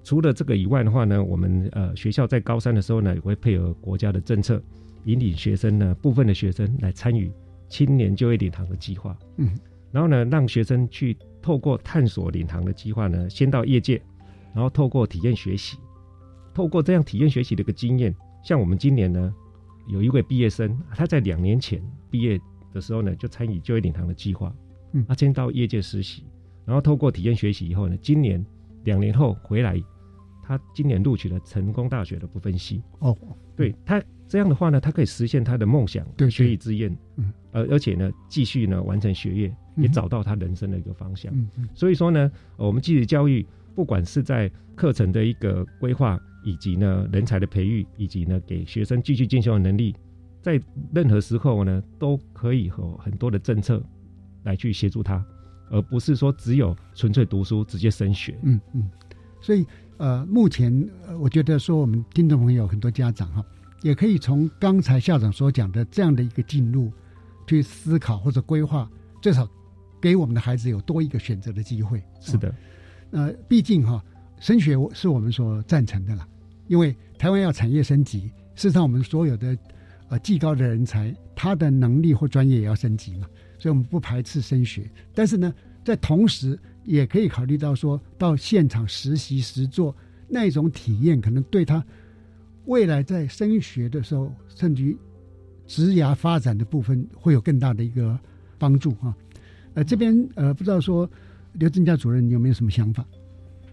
[0.03, 4.61] 除了这个以外的话呢，我们呃学校在高三的时候呢，也会配合国家的政策。
[5.05, 7.31] 引领学生呢，部分的学生来参与
[7.69, 9.57] 青年就业领航的计划，嗯，
[9.89, 14.01] 然后呢，让学生去透过探索领航的计划呢，先到业界，
[14.57, 15.77] 然后透过体验学习，
[16.51, 18.11] 透过这样体验学习的一个经验，
[18.43, 19.31] 像我们今年呢，
[19.87, 22.41] 有一位毕业生，他在两年前毕业
[22.73, 24.51] 的时候呢，就参与就业领航的计划，
[24.93, 26.23] 嗯，他先到业界实习，
[26.65, 28.43] 然后透过体验学习以后呢，今年
[28.83, 29.79] 两年后回来，
[30.41, 33.15] 他今年录取了成功大学的部分系，哦，
[33.55, 34.01] 对他。
[34.29, 41.33] 这样的话呢，他可以实现他的梦想，对学以致用，嗯，而而且呢，继续呢完成学业，也找到他人生的一个方向。
[41.33, 49.95] 嗯嗯，所以说呢，我们继续教育，不管是在课程的一个规划，以及呢人才的培育，以及呢给学生继续进修的能力，
[50.41, 50.59] 在
[50.91, 53.79] 任何时候呢，都可以和很多的政策
[54.45, 55.23] 来去协助他，
[55.69, 58.35] 而不是说只有纯粹读书直接升学。
[58.41, 58.89] 嗯嗯，
[59.39, 59.63] 所以
[59.97, 63.45] 呃，目前我觉得说我们听众朋友很多家长哈。
[63.83, 66.91] 也可以从刚才校长所讲的这样的一个进入，
[67.45, 68.89] 去思考或者规划，
[69.21, 69.47] 最少
[70.01, 72.01] 给我们的孩子有多一个选择的机会。
[72.19, 72.53] 是的，
[73.11, 74.03] 呃，毕竟哈，
[74.39, 76.27] 升学是我们所赞成的啦，
[76.67, 78.21] 因为台湾要产业升级，
[78.55, 79.57] 事实上我们所有的
[80.09, 89.95] 呃技高的人才，他的能力或专业也要升级嘛，所以我们不排斥升学，但是呢，在同时也可以考虑到说到现场实习实做
[90.27, 91.83] 那种体验，可能对他。
[92.65, 94.97] 未来在升学的时候，甚至于
[95.67, 98.19] 职涯发展的部分，会有更大的一个
[98.57, 99.15] 帮助哈。
[99.73, 101.09] 呃，这边呃，不知道说
[101.59, 103.03] 刘正佳主任你有没有什么想法？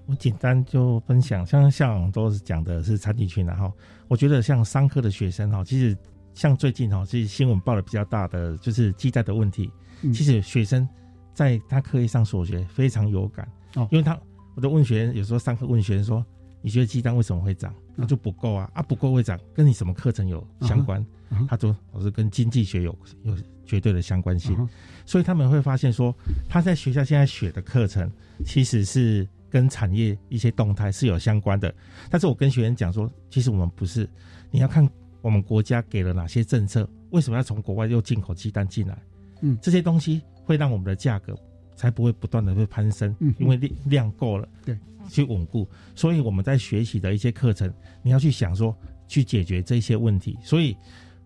[0.07, 3.73] 我简单就分享，像校长都是讲的是产体群然后
[4.09, 5.97] 我觉得像商科的学生哈，其实
[6.33, 9.71] 像最近哈，其实新闻报的比较大的就是鸡蛋的问题。
[10.13, 10.87] 其实学生
[11.33, 14.19] 在他课业上所学非常有感哦，因为他
[14.55, 16.25] 我都问学员有时候上课问学生说。
[16.67, 17.75] 你觉得鸡蛋为什么会涨？
[17.97, 18.71] 那就不够啊！
[18.75, 21.05] 啊，不够会长，跟你什么课程有相关？
[21.49, 24.57] 他说，我是跟经济学有有绝对的相关性。
[25.05, 26.15] 所以他们会发现说，
[26.49, 28.11] 他在学校现在学的课程
[28.45, 31.75] 其实是跟产业一些动态是有相关的。
[32.09, 34.09] 但是我跟学员讲说，其实我们不是，
[34.51, 34.89] 你要看
[35.23, 38.97] 我们国家给了哪些政策，为什么要从国外又进口鸡蛋进来？
[39.41, 41.37] 嗯，这些东西会让我们的价格
[41.75, 44.49] 才不会不断的会攀升，因为量量够了。
[44.65, 44.79] 对。
[45.11, 47.71] 去稳固，所以我们在学习的一些课程，
[48.03, 48.75] 你要去想说
[49.07, 50.35] 去解决这些问题。
[50.43, 50.75] 所以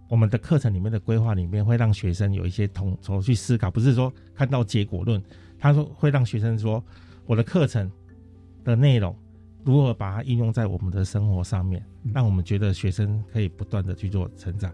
[0.09, 5.23] 我们的课程里面的规划里面会让学生有一些统筹去思考，不是说看到结果论，
[5.61, 6.85] 他说会让学生说
[7.25, 7.89] 我的课程
[8.65, 9.17] 的内容
[9.63, 11.81] 如何把它应用在我们的生活上面，
[12.13, 14.73] 让我们觉得学生可以不断的去做成长。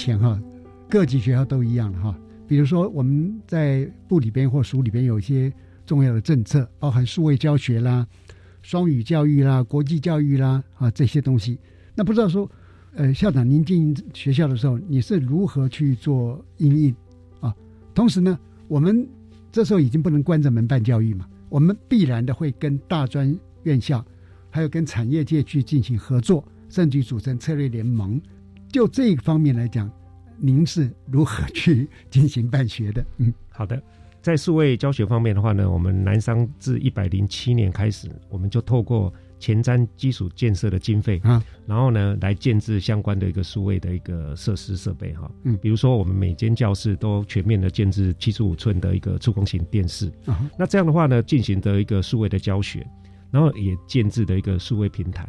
[0.00, 0.40] 前哈，
[0.88, 2.18] 各级学校都一样哈。
[2.48, 5.52] 比如说，我们在部里边或署里边有一些
[5.84, 8.06] 重要的政策，包含数位教学啦、
[8.62, 11.58] 双语教育啦、国际教育啦啊这些东西。
[11.94, 12.50] 那不知道说，
[12.94, 16.94] 呃，校长您进学校的时候，你是如何去做应应
[17.40, 17.54] 啊？
[17.94, 18.38] 同时呢，
[18.68, 19.06] 我们
[19.52, 24.02] 这时候已经不能关着门办教育嘛，我们必然的会跟大专院校，
[24.48, 28.18] 还有跟产业界去进行合作，甚至组成策略联盟。
[28.72, 29.90] 就这一方面来讲，
[30.38, 33.04] 您是如何去进行办学的？
[33.18, 33.80] 嗯，好的，
[34.22, 45.30] 在数位教学方面的话呢，我们南商自一百零七年开始，我们就透过前瞻基础建设的经费啊，然后呢，来建制相关的一个数位的一个设施设备哈。
[45.44, 52.86] 嗯，比如说我们每间教室都全面的建制七十五寸的一个触控型电视啊，那这样的话呢，进行的一个数位的教学，
[53.30, 55.28] 然后也建制的一个数位平台。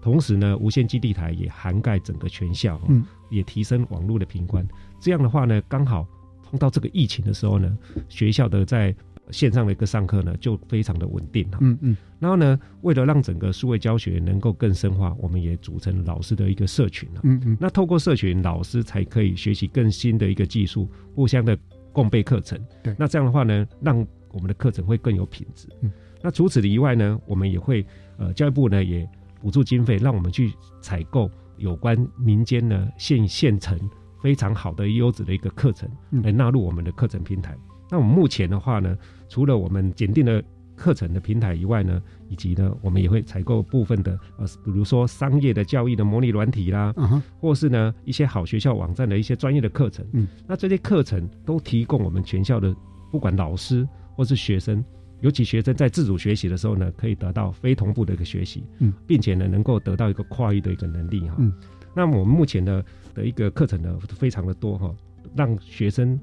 [0.00, 4.66] 同时呢，无线基地台也涵盖整个全校，嗯，也提升网络的频宽。
[4.98, 6.06] 这样的话呢，刚好
[6.42, 7.76] 碰到这个疫情的时候呢，
[8.08, 8.94] 学校的在
[9.30, 11.58] 线上的一个上课呢，就非常的稳定哈。
[11.60, 11.96] 嗯嗯。
[12.18, 17.20] 然后呢，为了让整个数位教学能够更深化，我们也组成老师的一个社群了。
[17.24, 17.56] 嗯嗯。
[17.60, 21.56] 那透过社群，老师才可以学习更新的一个技术，互相的
[21.92, 22.58] 共备课程。
[22.82, 22.96] 对。
[22.98, 25.68] 那这样的话呢，让我们的课程会更有品质。
[25.82, 25.92] 嗯。
[26.22, 27.86] 那除此以外呢，我们也会
[28.16, 29.08] 呃，教育部呢也。
[29.40, 33.78] 补助经费，让我们去采购有关民间的现现成
[34.22, 35.88] 非常好的优质的一个课程，
[36.22, 37.56] 来纳入我们的课程平台。
[37.90, 38.96] 那我们目前的话呢，
[39.28, 40.42] 除了我们检定的
[40.76, 46.94] 课程的平台以外呢，以及呢，我们也会采购部分的呃，比如说商业的教育的模拟软体啦，
[47.40, 50.06] 或是呢一些好学校网站的一些专业的课程。
[50.12, 52.74] 嗯，那这些课程都提供我们全校的
[53.10, 54.84] 不管老师或是学生。
[55.20, 61.36] 尤其学生在自主学习的时候呢，可以得到非同步的一个学习，嗯，并且呢，能够得到一个跨域的一个能力哈。
[61.38, 61.52] 嗯，
[61.94, 64.94] 那么我们目前的的一个课程呢，非常的多哈，
[65.36, 66.18] 让学生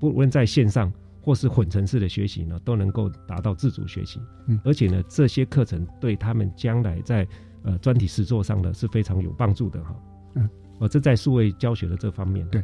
[0.00, 4.20] 不论在线上或是混成式的学习呢，都能够达到自主学习。
[4.48, 7.26] 嗯，而且呢，这些课程对他们将来在
[7.62, 9.94] 呃专题实作上呢是非常有帮助的哈。
[10.34, 10.48] 嗯，
[10.80, 12.44] 哦，这在数位教学的这方面。
[12.48, 12.62] 对。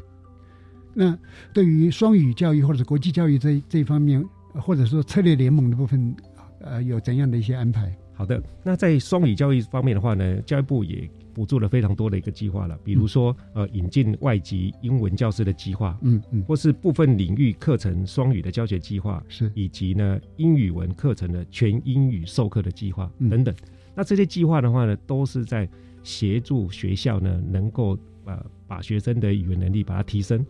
[0.92, 1.16] 那
[1.54, 4.28] 对于双语教育或者国际教育这这一方面。
[4.54, 6.14] 或者说策略联盟的部分，
[6.60, 7.96] 呃，有怎样的一些安排？
[8.14, 23.54] 好的，那在双语教育方面的话呢，教育部也补助了非常多的一个计划了，比如说呃，引进外籍英文教师的计划，嗯嗯，或是部分领域课程双语的教学计划，是以及呢英语文课程的全英语授课的计划等等。
[23.94, 25.68] 那这些计划的话呢，都是在
[26.02, 30.44] 协助学校呢能够呃把学生的语言能力把它提升。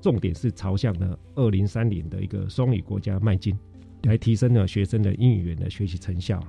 [0.00, 3.56] 重点是朝向呢二零三零的一个双语国家迈进，
[4.04, 6.42] 来提升呢学生的英语言的学习成效。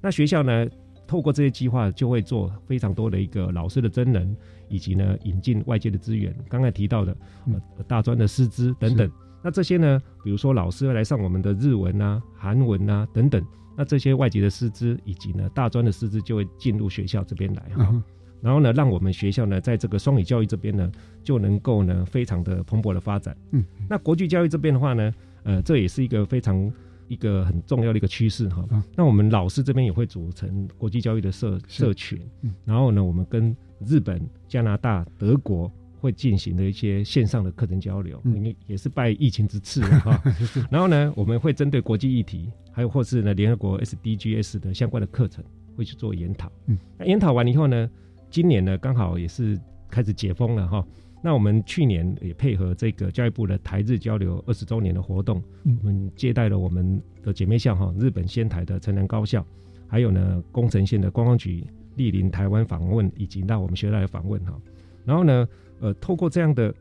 [0.00, 0.66] 那学校呢，
[1.06, 4.36] 透过这些计划，就会做非常多的一个老师的真人，
[4.68, 6.34] 以及呢引进外界的资源。
[6.48, 9.10] 刚才提到的呃大专的师资等等。
[9.42, 13.40] 那这些呢，比如说老师来上我们的日文啊、韩文啊等等，
[13.76, 18.02] 那这些外籍的师资以及呢大专的师资就会进入学校这边来哈。
[18.40, 20.90] 然后呢，让我们学校呢，在这个双语教育这边呢，
[21.24, 23.36] 就能够呢，非常的蓬勃的发展。
[23.50, 25.12] 嗯，那国际教育这边的话呢，
[25.42, 26.72] 呃，这也是一个非常
[27.08, 28.64] 一个很重要的一个趋势哈。
[28.94, 32.20] 那我们老师这边也会组成国际教育的社社群，
[32.64, 35.70] 然后呢，我们跟日本、加拿大、德国
[36.00, 40.22] 会进行的一些线上的课程交流，因为也是拜疫情之赐哈。
[40.70, 45.44] 然后呢，我们会针对国际议题，还有或是呢联合国 SDGs 的相关的课程，
[45.76, 46.52] 会去做研讨。
[46.66, 47.90] 嗯，那研讨完以后呢？
[48.30, 49.58] 今年呢，刚好也是
[49.90, 50.84] 开始解封了哈。
[51.20, 59.44] 那我们去年也配合这个教育部的台日交流二十周年的活动，我们接待了我们的姐妹校哈，日本仙台的城南高校，
[59.88, 61.66] 还有呢宫城县的观光局
[61.96, 64.56] 莅临台湾访问，以及到我们学校来访问哈。
[65.04, 65.48] 然后呢，
[65.80, 66.72] 呃，透过这样的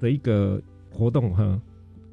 [0.00, 1.60] 的一个活动哈，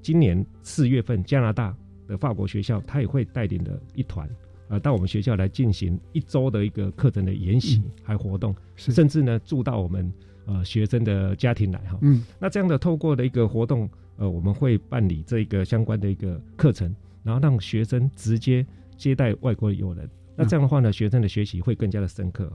[0.04, 1.76] 今年四月份加拿大
[2.08, 4.30] 的法国学校，他也会带领的一团。
[4.72, 10.10] 呃，到我们学校来进行一周的一个课程的研习还活动，甚至呢住到我们
[10.46, 12.00] 呃学生的家庭来哈。
[12.02, 18.66] 嗯，那这样的透过的一个活动，呃，我们会办理这一个相关的一个课程，然后让学生直接
[18.96, 20.10] 接待外国的友人。
[20.38, 22.50] 那这样的话呢，学生的学习会更加的深刻。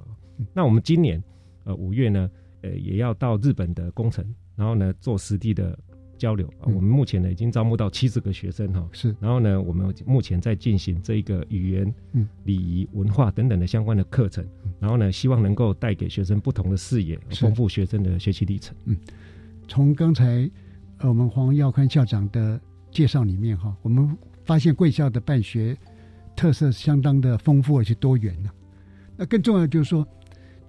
[0.54, 1.22] 那我们今年
[1.64, 2.30] 呃五月呢
[2.62, 5.78] 呃也要到日本的工程，然后呢做实地的
[6.16, 6.66] 交流啊。
[6.66, 9.14] 我们目前呢已经招募到七十个学生哈，是。
[9.20, 11.94] 然后呢，我们目前在进行这个语言、
[12.44, 14.46] 礼仪、文化等等的相关的课程，
[14.78, 18.76] 然后呢，希望能够带给学生不同的视野，丰富学生的学习历程。
[18.84, 18.96] 嗯，
[19.68, 20.50] 从刚才
[20.98, 22.60] 呃我们黄耀宽校长的
[22.90, 25.76] 介绍里面哈，我们发现贵校的办学
[26.34, 28.50] 特色相当的丰富而且多元呢。
[29.16, 30.06] 那更重要就是说，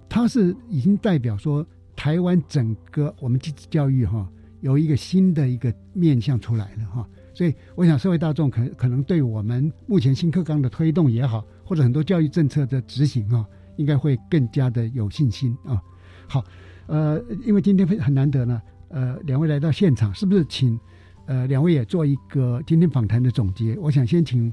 [0.08, 3.38] 它是已经代表说台湾整个我们
[3.70, 4.26] 教育哈
[4.60, 7.08] 有一个新的一个面向出来了哈。
[7.34, 13.46] 所以我想社会大众可可能对我们目前新课纲的推动也好，或者很多教育政策的执行啊，
[13.76, 15.80] 应该会更加的有信心啊。
[16.26, 16.44] 好，
[16.86, 20.78] 呃，因为今天非很难得呢，呃，两位来到现场，是不是请
[21.26, 23.76] 呃两位也做一个今天访谈的总结？
[23.78, 24.52] 我想先请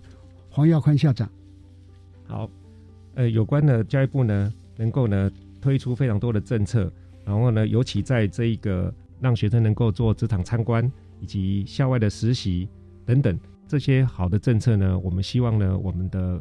[0.49, 1.29] 黄耀宽校长。
[2.27, 2.49] 好。
[3.17, 5.31] 呃，有关的教育部呢，能够呢
[5.61, 6.91] 推出非常多的政策，
[7.23, 8.93] 然后呢，尤其在这一个
[9.25, 12.69] 让学生能够做职场参观以及校外的实习
[13.07, 16.39] 等等这些好的政策呢，我们希望呢，我们的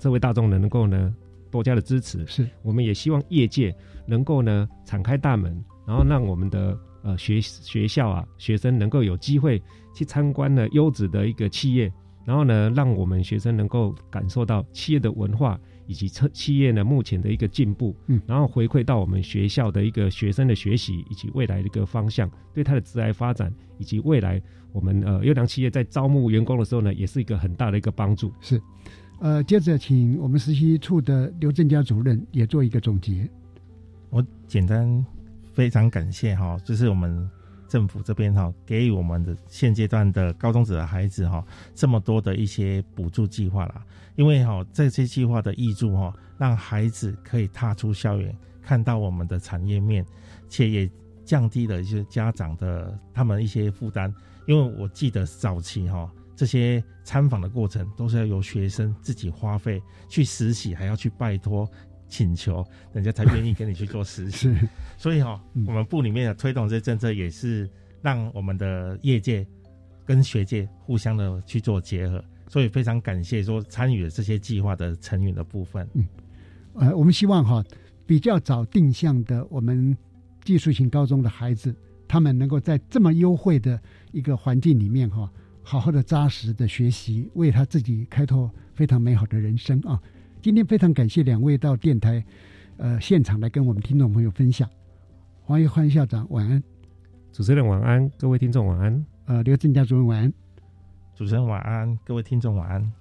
[0.00, 1.14] 社会大众呢能够呢
[1.48, 2.26] 多加的支持。
[2.26, 3.72] 是，我们也希望业界
[4.04, 9.62] 能够呢敞开大门，然后让我们的呃学学校啊学生能够有机会
[9.94, 11.92] 去参观呢优质的一个企业，
[12.24, 15.56] 然后呢，让我们学生能够感受到企业的文化。
[15.86, 24.40] 以及企企业呢目前的一个进步，嗯，然后回馈到我们学校的一个学生的学习以及未来的一个方向，对他的职业发展以及未来
[24.72, 28.32] 我们呃优良企业在招募员工的时候呢，也是一个很大的一个帮助。
[28.40, 28.60] 是，
[29.20, 33.28] 呃，接着请我们实习处的刘正佳主任也做一个总结。
[34.10, 35.04] 我简单
[35.52, 37.30] 非常感谢哈，就是我们。
[37.74, 41.44] 政府这边哈，给予我们的现阶段的高中者的孩子哈，
[41.74, 43.84] 这么多的一些补助计划啦。
[44.14, 50.06] 因为哈，这些计划的益助哈，让孩子可以踏出校园，看到我们的产业面，
[50.48, 50.88] 且也
[51.24, 54.14] 降低了一些家长的他们一些负担。
[54.46, 61.68] 因为我记得早期哈，这些参访的过程都是要由学生自己花费去实习，还要去拜托。
[62.14, 64.48] 请求人家才愿意跟你去做实习，
[64.96, 67.68] 所以哈，我们部里面的推动这些政策也是
[68.00, 69.44] 让我们的业界
[70.06, 75.84] 跟学界互相的去做结合，所以非常感谢说参与了这些计划的成员的部分。
[75.94, 76.06] 嗯，
[76.74, 77.64] 呃，我们希望哈
[78.06, 79.96] 比较早定向的我们
[80.44, 81.74] 技术型高中的孩子，
[82.06, 83.76] 他们能够在这么优惠的
[84.12, 85.28] 一个环境里面哈，
[85.64, 90.00] 好好的扎实的学习，为他自己开拓非常美好的人生啊。
[90.44, 92.22] 今天非常感谢两位到电台，
[92.76, 94.68] 呃，现场来跟我们听众朋友分享。
[95.40, 96.62] 黄玉欢校长晚安，
[97.32, 99.06] 主持人晚安，各位听众晚安。
[99.24, 100.30] 呃，刘正佳主任晚安，
[101.14, 102.92] 主持人晚安，各位听众晚安。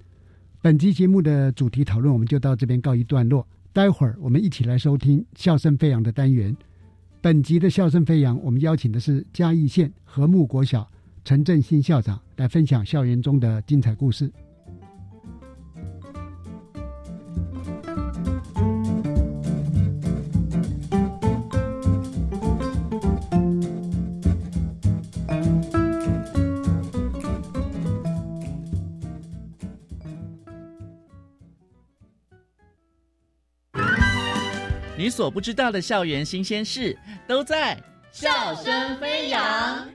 [0.62, 6.56] 本期节目的主题讨论我们就到这边告一段落，待会儿我们一起来收听笑声飞扬的单元。
[7.20, 10.90] 本集的笑声飞扬，我们邀请的是嘉义县和睦国小
[11.26, 14.32] 陈振兴校长来分享校园中的精彩故事。
[35.14, 36.98] 所不知道的校园新鲜事，
[37.28, 37.78] 都在
[38.12, 39.46] 笑声飞扬。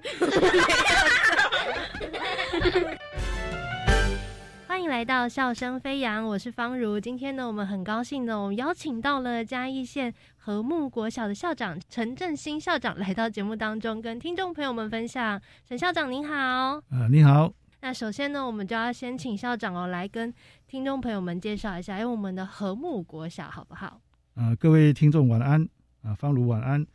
[4.68, 7.00] 欢迎来到笑声飞扬，我是方如。
[7.00, 15.42] 今天呢，我们很高兴呢，我们邀请到了嘉义县和睦国小的校长陈振兴校长来到节目当中，跟听众朋友们分享。
[15.68, 17.52] 陈校长您好，呃，你好。
[17.80, 20.32] 那首先呢，我们就要先请校长哦来跟
[20.68, 24.00] 听众朋友们介绍一下，因为我们的和睦国小好不好？
[24.38, 25.68] 呃，各位听众晚安，
[26.00, 26.86] 啊，方如晚安，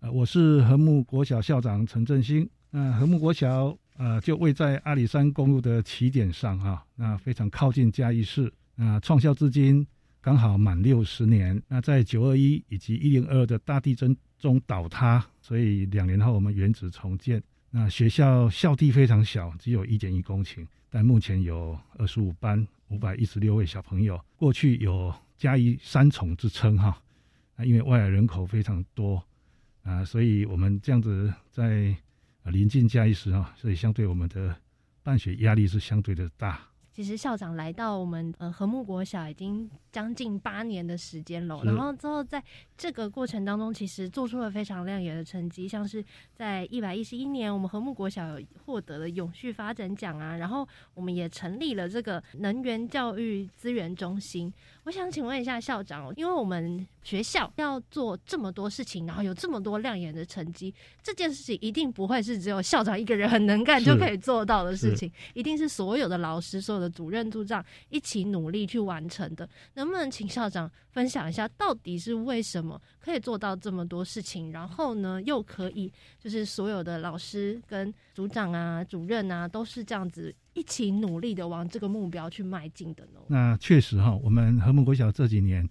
[0.00, 2.48] 呃，我是和睦国小校长陈振兴。
[2.70, 8.50] 那和睦国小，呃，就位在阿里山公路的起点上，哈，那非常靠近嘉义市。
[8.76, 9.86] 那创校至今
[10.22, 11.62] 刚好满六十年。
[11.68, 17.42] 那在九二一以及一零二的大地震中倒塌，所以两年后我们原址重建。
[17.68, 24.18] 那学校校地非常小，只有一点一公顷，但目前有二十五班，五百一十六位小朋友。
[24.34, 25.14] 过去有。
[25.36, 27.02] 加以三重之称哈，
[27.56, 29.22] 啊，因为外来人口非常多
[29.82, 31.96] 啊，所以我们这样子在
[32.44, 34.56] 临近嘉义时啊，所以相对我们的
[35.02, 36.60] 办学压力是相对的大。
[36.92, 42.42] 其实校长来到我们呃和睦国小已经将近八年的时间了，然后之后在
[42.76, 54.52] 这个过程当中，其实做出了非常亮眼的成绩，像是在一百一十一年，我们和睦国小获得了永续发展奖啊，然后我们也成立了这个能源教育资源中心。
[54.84, 69.48] 我想请问一下校长，因为我们学校要做这么多事情，然后有这么多亮眼的成绩，这件事情一定不会是只有校长一个人很能干就可以做到的事情，一定是所有的老师、所有的主任、组长一起努力去完成的。
[69.86, 83.20] 能不能请校长分享一下，到底是为什么可以做到这么多事情，然后呢，又可以就是所有的老师跟组长啊、主任啊，都是这样子一起努力的往这个目标去迈进的呢？
[83.28, 85.68] 那确实哈，我们和睦国小这几年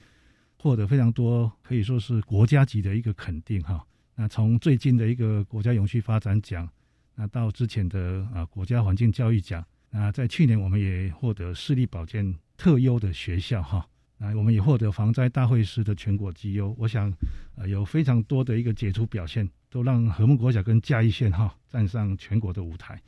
[0.62, 3.86] 获得非常多，可以说是国家级的一个肯定哈。
[4.16, 6.70] 那从最近的一个国家永续发展奖，
[7.16, 13.86] 那到之前的啊国家环境教育奖，那在去年我们也获得视力保健特优的学校哈。
[14.18, 16.74] 啊，我们也获得防灾大会师的全国绩优。
[16.78, 17.14] 我想，
[17.56, 23.02] 呃，有非常多的一个杰出表现，都让和睦国小跟嘉义县哈站上全国的舞台。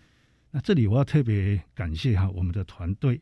[0.51, 3.19] 那这里我要特别感谢哈我们的团队。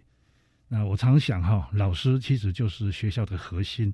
[0.68, 3.94] 那我常想哈，老师其实就是学校的核心。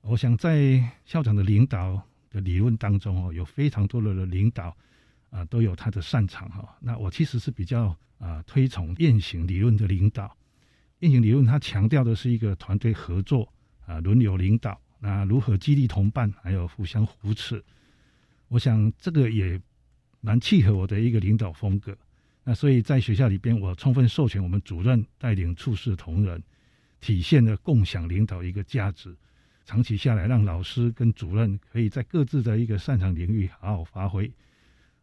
[0.00, 4.74] 我想在校长的领导的理论当中哦，有非常多的领导
[5.28, 6.76] 啊都有他的擅长哈。
[6.80, 10.34] 那我其实是比较啊推崇雁行理论的领导。
[11.00, 13.48] 运行理论，它强调的是一个团队合作
[13.86, 17.62] 啊，轮流领导，那如何激励同伴，还有互相扶持。
[18.48, 19.60] 我想这个也
[20.20, 21.96] 蛮契合我的一个领导风格。
[22.42, 26.42] 那所以在学校里边，我充分授权我们主任带领处事同仁，
[27.00, 29.14] 体现了共享领导一个价值。
[29.64, 34.32] 长期下来，让老师跟主任可以在各自的一个擅长领域好好发挥。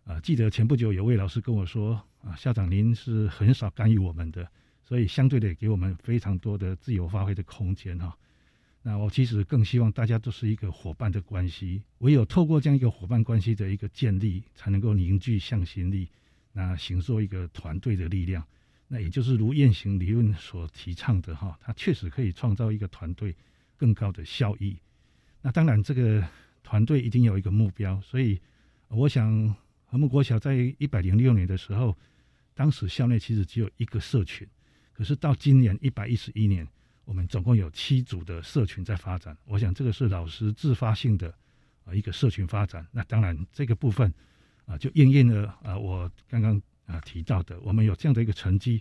[0.06, 4.46] 啊，记得前不久有位老师跟我说啊，校长您是很少干预我们的。
[4.88, 8.16] 所以相对的也，给我们非常多的自由发挥的空间哈。
[8.84, 16.08] 那我其实更希望大家都是一个伙伴的关系，唯有透过这样一个伙伴关系的一个建立，才能够凝聚向心力，
[16.54, 18.46] 那形塑一个团队的力量。
[18.88, 23.36] 那也就是如雁行理论所提倡的哈，它确实可以创造一个团队
[23.76, 24.78] 更高的效益。
[25.42, 26.24] 那当然，这个
[26.62, 28.00] 团队一定有一个目标。
[28.02, 28.40] 所以，
[28.90, 29.56] 我想
[29.86, 31.98] 和睦国小在一百零六年的时候，
[32.54, 34.48] 当时校内其实只有一个社群。
[34.96, 36.66] 可是到今年一百一十一年，
[37.04, 39.38] 我们总共有七组的社群在发展。
[39.44, 41.28] 我想这个是老师自发性的
[41.84, 42.88] 啊一个社群发展。
[42.94, 44.14] 那当然这个部分
[44.66, 48.78] 啊就应验了啊我刚刚啊提到的，我们有这样的一个成绩，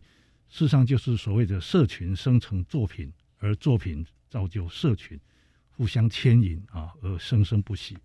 [0.48, 5.18] 事实上就是所谓的社群生成作品，而作品造就社群，
[5.70, 7.98] 互相牵引啊而生生不息。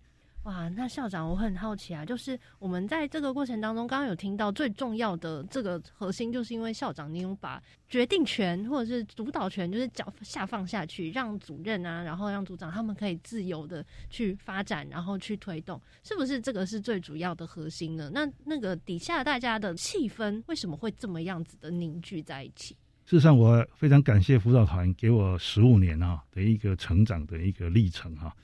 [0.44, 18.10] 哇，那校长，我很好奇啊，就是我们在这个过程当中，刚刚有听到最重要的这个核心，就是因为校长你有把决定权或者是主导权，就是脚下放下去，让主任啊，然后让组长他们可以自由的去发展，然后去推动，是不是这个是最主要的核心呢？
[18.14, 22.74] 那那个底下大家的气氛为什么会这么样子的凝聚在一起？
[23.04, 28.34] 事实上，我非常感谢辅导团给我十五年啊的一个成长的一个历程哈。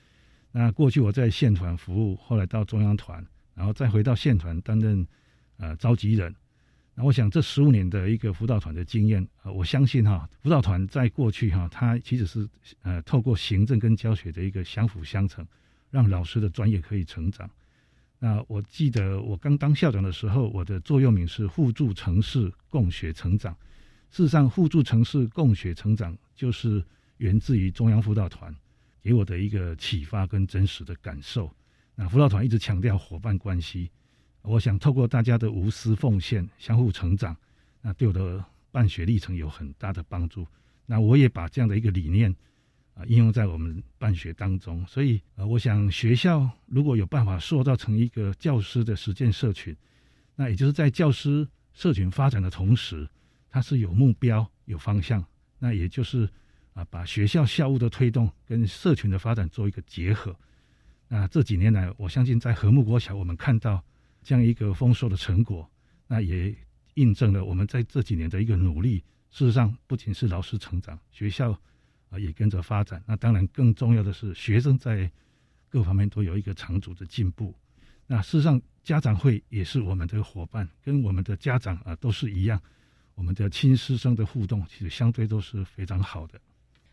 [0.51, 5.05] 那过去我在县团服务，后来到中央团，然后再回到县团担任
[5.57, 6.33] 呃召集人。
[6.95, 12.49] 那我想这十五年的一个辅导团的经验啊，我相信哈，辅导团在过去哈，它其实是
[12.81, 15.45] 呃透过行政跟教学的一个相辅相成，
[15.91, 17.47] 让老师的专业可以成长。
[18.17, 23.55] 那我记得我刚当校长的时候，我的座右铭是互助城市共学成长。
[24.09, 26.83] 事实上，互助城市共学成长就是
[27.17, 28.51] 源自于中央辅导团。
[29.07, 31.49] 给我的一个启发跟真实的感受。
[31.95, 33.89] 那辅导团一直强调伙伴关系，
[34.41, 37.33] 我想透过大家的无私奉献、相互成长，
[37.81, 40.45] 那对我的办学历程有很大的帮助。
[40.85, 42.35] 那我也把这样的一个理念
[42.95, 44.85] 啊应用在我们办学当中。
[44.85, 49.73] 所以啊，我想学校如果有办法塑造成一个教师的实践社群，
[50.35, 53.07] 那也就是在教师社群发展的同时，
[53.49, 55.23] 它是有目标、有方向。
[55.59, 56.29] 那也就是。
[56.77, 60.35] 啊，把学校校务的推动跟社群的发展做一个结合。
[61.07, 63.83] 那这几年来，我相信在和睦国小，我们看到
[64.21, 65.67] 这样一个丰硕的成果，
[66.05, 66.55] 那也
[66.93, 69.03] 印证了我们在这几年的一个努力。
[69.31, 71.51] 事实上，不仅是老师成长，学校
[72.09, 73.03] 啊也跟着发展。
[73.07, 75.11] 那当然，更重要的是学生在
[75.69, 77.55] 各方面都有一个长足的进步。
[78.05, 82.61] 那事实上，家长会也是我们的伙伴，跟我们的家长啊都是一样，
[83.15, 86.39] 我们的亲师生的互动其实相对都是非常好的。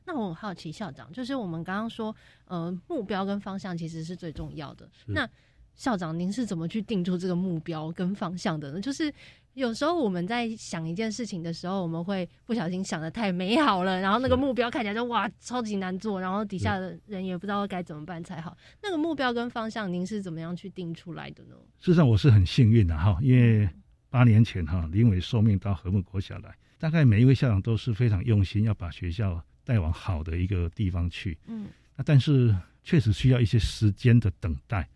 [0.06, 2.14] 那我很好奇，校长，就是我们刚刚说，
[2.46, 4.88] 呃，目标跟方向其实是最重要的。
[5.06, 5.28] 那
[5.74, 8.80] 校长您是怎么去定出这个目标跟方向的呢？
[8.80, 9.12] 就是
[9.54, 18.56] 有时候我们在想一件事情的时候，我们会不小心想的太美好了，然后那个目标看起来就哇超级难做，然后底下的人也不知道该怎么办才好。
[18.82, 21.56] 那个目标跟方向，您是怎么样去定出来的呢？
[21.80, 23.68] 事实上，我是很幸运的哈，因为
[24.10, 31.36] 八年前哈林伟受命到和睦国小来，大概每一位校长都是非常用心，要把学校带往好的一个地方去。
[31.46, 34.88] 嗯，那但是确实需要一些时间的等待，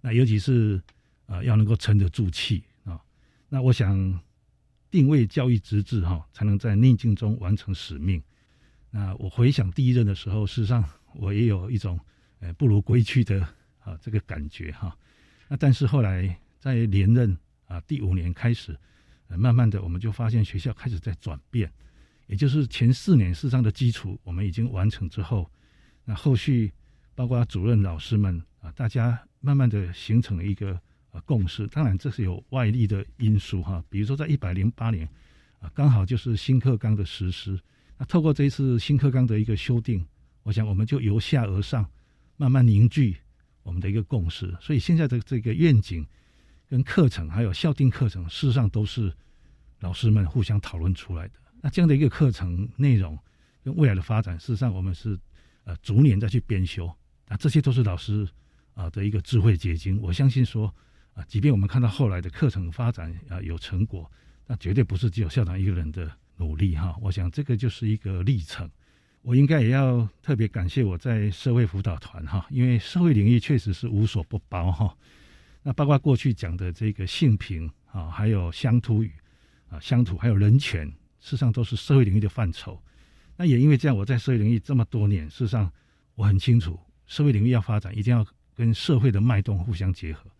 [0.00, 0.82] 那尤其是
[1.26, 3.00] 呃要能够沉得住气啊。
[3.48, 4.20] 那我想，
[4.90, 8.20] 定位教育职责哈，才能在逆境中完成使命。
[8.90, 10.84] 那我回想第一任的时候，事实上
[11.14, 11.98] 我也有一种，
[12.40, 13.40] 呃，不如归去的
[13.78, 14.96] 啊这个感觉哈。
[15.48, 17.36] 那但是后来在连任
[17.66, 18.76] 啊第五年开始，
[19.28, 21.72] 呃，慢慢的我们就发现学校开始在转变，
[22.30, 25.50] 也就是前四年事实上的基础我们已经完成之后，
[26.04, 26.72] 那后续
[27.14, 30.80] 包括主任老师们啊，大家慢慢的形成了一个。
[31.12, 35.04] 呃，共识当然这是有外力的因素哈，比如说在一百零八年，
[35.58, 37.58] 啊，刚好就是新课纲的实施，
[37.98, 40.06] 那透过这一次新课纲的一个修订，
[40.44, 41.84] 我想我们就由下而上，
[42.36, 43.16] 慢慢凝聚
[43.64, 44.56] 我们的一个共识。
[44.60, 46.06] 所以现在的这个愿景、
[46.68, 49.12] 跟课程还有校定课程，事实上都是
[49.80, 51.34] 老师们互相讨论出来的。
[51.60, 53.18] 那这样的一个课程内容
[53.62, 55.18] 跟未来的发展，事实上我们是
[55.64, 56.86] 呃逐年再去编修，
[57.28, 58.28] 啊，这些都是老师
[58.74, 60.00] 啊的一个智慧结晶。
[60.00, 60.74] 我相信说。
[61.12, 64.08] 啊，即便我们看到后来的课程发展啊有成果，
[64.46, 66.96] 那绝对不是只有校长一个人的努力哈。
[67.02, 68.70] 我想这个就是一个历程。
[69.20, 74.96] 我应该也要特别感谢我在社会辅导团哈，因为社会领域确实是无所不包哈。
[75.64, 79.10] 那包括过去讲的这个性平啊，还有乡土语
[79.68, 80.90] 啊，乡土还有人权，
[81.20, 82.82] 事实上都是社会领域的范畴。
[83.36, 85.72] 那也因为这样，我在社会领域这么多年，事实上
[86.14, 90.30] 我很清楚，社会领域要发展，一定要跟社会的脉动互相结合。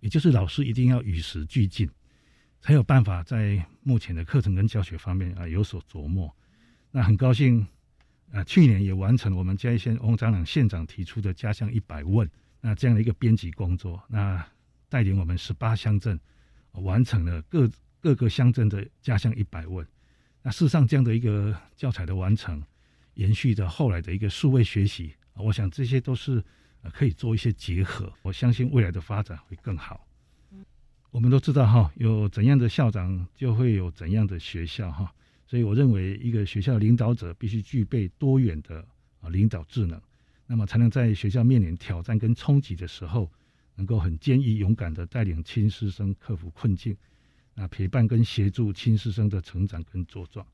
[0.00, 1.88] 也就是老师一定要与时俱进，
[2.60, 6.34] 才有办法在目前的课程跟教学方面啊有所琢磨。
[6.90, 7.66] 那很高兴，
[8.32, 12.28] 啊，去年也完成我们嘉义县翁长朗县长提出的家乡一百问，
[12.60, 14.44] 那这样的一个编辑工作，那
[14.88, 16.18] 带领我们十八乡镇
[16.72, 17.70] 完成了各
[18.00, 19.86] 各个乡镇的家乡一百问。
[20.48, 22.62] 那事实上，这样的一个教材的完成，
[23.12, 26.42] 延续着后来的一个数位学习，我想这些都是。
[26.94, 30.06] 可以做一些结合，我相信未来的发展会更好。
[31.10, 35.12] 我们都知道哈，有怎样的校长就会有怎样的学校哈，
[35.44, 38.82] 所以我认为一个学校领导者必须具备多元的
[39.20, 40.00] 啊领导智能，
[40.46, 43.30] 那么才能在学校面临挑战跟冲击的时候，
[43.74, 46.96] 能够很坚毅勇敢的带领亲师生克服困境，
[47.60, 50.46] 那陪伴跟协助亲师生的成长跟茁壮。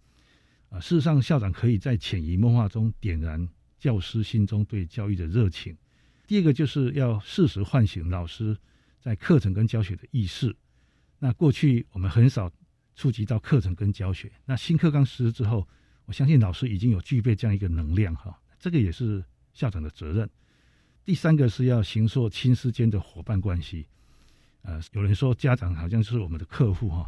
[0.70, 3.46] 啊，事实上，校长可以在潜移默化中点燃
[3.78, 5.76] 教师心中对教育的热情。
[6.26, 8.56] 第二个就是要适时唤醒老师
[9.02, 10.56] 在课程跟教学的意识。
[11.18, 12.50] 那过去我们很少
[12.96, 15.68] 触及到课程跟教学，那新课纲实施之后，
[16.06, 20.26] 我相信老师已经有具备这样一个能量哈，这个也是校长的责任。
[21.04, 23.86] 第三个是要形塑亲师间的伙伴关系。
[24.64, 27.06] 呃，有人说家长好像是我们的客户哈，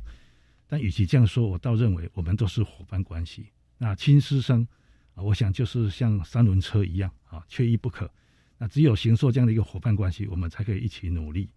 [0.66, 3.46] 但与其这样说，我倒认为我们都是伙伴关系。
[3.78, 4.66] 那亲师生
[5.14, 8.11] 啊，我想就是像三轮车一样啊，缺一不可。
[8.59, 11.50] 那只有形塑这样的一个伙伴关系，我们才可以一起努力。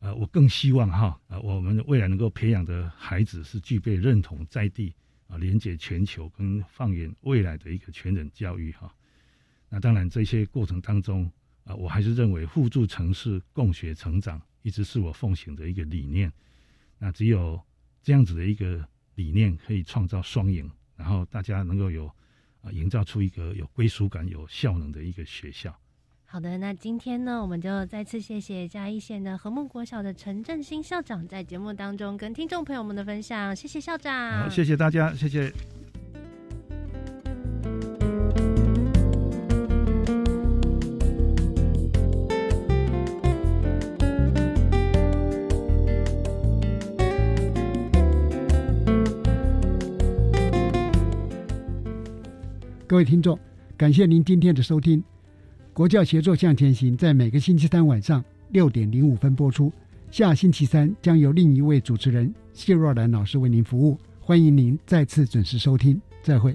[0.00, 4.94] 呃，我更希望哈，呃，我们未来能够培养的孩子是具备认同在地
[5.28, 8.90] 啊，连接全球跟放眼未来的一个全人教育哈。
[9.68, 11.30] 那当然，这些过程当中
[11.64, 16.32] 啊，我还是认为互助城市共学成长一直是我奉行的一个理念。
[16.98, 17.60] 那只有
[18.02, 22.06] 这样子的一个理念，可以创造双赢，然后大家能够有
[22.62, 25.74] 啊，营造出一个有归属感、有效能的一个学校。
[26.26, 35.52] 好的，那今天呢，我们就再次谢谢嘉义县的和睦国小的陈振兴校长在节目当中跟听众朋友们的分享，谢谢校长，好，谢谢大家，谢谢。
[52.90, 53.38] 各位听众，
[53.76, 55.00] 感谢您今天的收听。
[55.72, 59.72] 国教协作向前行，在每个星期三晚上六点零五分播出。
[60.10, 66.02] 下星期三将由另一位主持人谢若兰老师为您服务，欢迎您再次准时收听。
[66.20, 66.52] 再会。